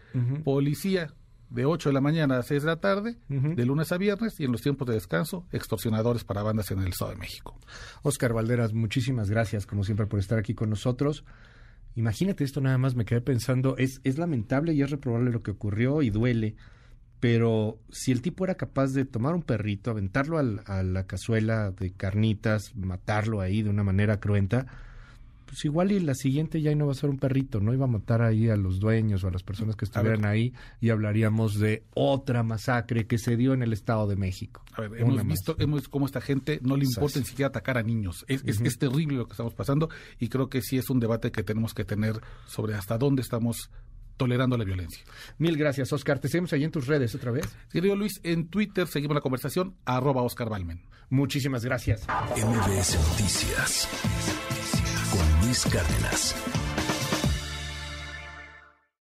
policía 0.44 1.14
de 1.52 1.66
8 1.66 1.90
de 1.90 1.92
la 1.92 2.00
mañana 2.00 2.38
a 2.38 2.42
6 2.42 2.62
de 2.62 2.66
la 2.66 2.80
tarde, 2.80 3.16
de 3.28 3.66
lunes 3.66 3.92
a 3.92 3.98
viernes, 3.98 4.40
y 4.40 4.44
en 4.44 4.52
los 4.52 4.62
tiempos 4.62 4.88
de 4.88 4.94
descanso, 4.94 5.46
extorsionadores 5.52 6.24
para 6.24 6.42
bandas 6.42 6.70
en 6.70 6.80
el 6.80 6.88
Estado 6.88 7.12
de 7.12 7.18
México. 7.18 7.58
Oscar 8.02 8.32
Valderas, 8.32 8.72
muchísimas 8.72 9.30
gracias, 9.30 9.66
como 9.66 9.84
siempre, 9.84 10.06
por 10.06 10.18
estar 10.18 10.38
aquí 10.38 10.54
con 10.54 10.70
nosotros. 10.70 11.24
Imagínate 11.94 12.44
esto 12.44 12.60
nada 12.60 12.78
más, 12.78 12.94
me 12.94 13.04
quedé 13.04 13.20
pensando, 13.20 13.76
es, 13.76 14.00
es 14.04 14.16
lamentable 14.18 14.72
y 14.72 14.82
es 14.82 14.90
reprobable 14.90 15.30
lo 15.30 15.42
que 15.42 15.50
ocurrió 15.50 16.00
y 16.00 16.08
duele, 16.08 16.56
pero 17.20 17.78
si 17.90 18.12
el 18.12 18.22
tipo 18.22 18.44
era 18.44 18.54
capaz 18.54 18.92
de 18.92 19.04
tomar 19.04 19.34
un 19.34 19.42
perrito, 19.42 19.90
aventarlo 19.90 20.38
a 20.38 20.82
la 20.82 21.06
cazuela 21.06 21.70
de 21.70 21.92
carnitas, 21.92 22.74
matarlo 22.74 23.40
ahí 23.40 23.62
de 23.62 23.70
una 23.70 23.84
manera 23.84 24.18
cruenta, 24.20 24.66
pues 25.52 25.66
igual 25.66 25.92
y 25.92 26.00
la 26.00 26.14
siguiente 26.14 26.62
ya 26.62 26.74
no 26.74 26.86
va 26.86 26.92
a 26.92 26.94
ser 26.94 27.10
un 27.10 27.18
perrito, 27.18 27.60
no 27.60 27.74
iba 27.74 27.84
a 27.84 27.88
matar 27.88 28.22
ahí 28.22 28.48
a 28.48 28.56
los 28.56 28.80
dueños 28.80 29.22
o 29.22 29.28
a 29.28 29.30
las 29.30 29.42
personas 29.42 29.76
que 29.76 29.84
estuvieran 29.84 30.24
ahí 30.24 30.54
y 30.80 30.88
hablaríamos 30.88 31.58
de 31.58 31.84
otra 31.92 32.42
masacre 32.42 33.06
que 33.06 33.18
se 33.18 33.36
dio 33.36 33.52
en 33.52 33.62
el 33.62 33.74
Estado 33.74 34.06
de 34.06 34.16
México. 34.16 34.64
A 34.72 34.80
ver, 34.80 35.02
hemos 35.02 35.26
visto 35.26 35.54
hemos 35.58 35.90
cómo 35.90 36.06
esta 36.06 36.22
gente 36.22 36.58
no 36.62 36.78
le 36.78 36.86
importa 36.86 37.18
ni 37.18 37.26
siquiera 37.26 37.48
atacar 37.48 37.76
a 37.76 37.82
niños. 37.82 38.24
Es, 38.28 38.42
es, 38.46 38.78
terrible 38.78 39.18
lo 39.18 39.26
que 39.26 39.32
estamos 39.32 39.52
pasando 39.52 39.90
y 40.18 40.28
creo 40.28 40.48
que 40.48 40.62
sí 40.62 40.78
es 40.78 40.88
un 40.88 41.00
debate 41.00 41.30
que 41.30 41.42
tenemos 41.42 41.74
que 41.74 41.84
tener 41.84 42.18
sobre 42.46 42.74
hasta 42.74 42.96
dónde 42.96 43.20
estamos 43.20 43.70
tolerando 44.16 44.56
la 44.56 44.64
violencia. 44.64 45.04
Mil 45.36 45.58
gracias, 45.58 45.92
Oscar. 45.92 46.18
Te 46.18 46.28
seguimos 46.28 46.54
ahí 46.54 46.64
en 46.64 46.70
tus 46.70 46.86
redes 46.86 47.14
otra 47.14 47.30
vez. 47.30 47.46
Querido 47.70 47.94
Luis, 47.94 48.20
en 48.22 48.48
Twitter 48.48 48.86
seguimos 48.86 49.16
la 49.16 49.20
conversación, 49.20 49.76
arroba 49.84 50.22
Oscar 50.22 50.48
Balmen. 50.48 50.80
Muchísimas 51.10 51.62
gracias. 51.62 52.06
MBS 52.38 52.96
Noticias 53.10 53.88
Cárdenas. 55.52 56.34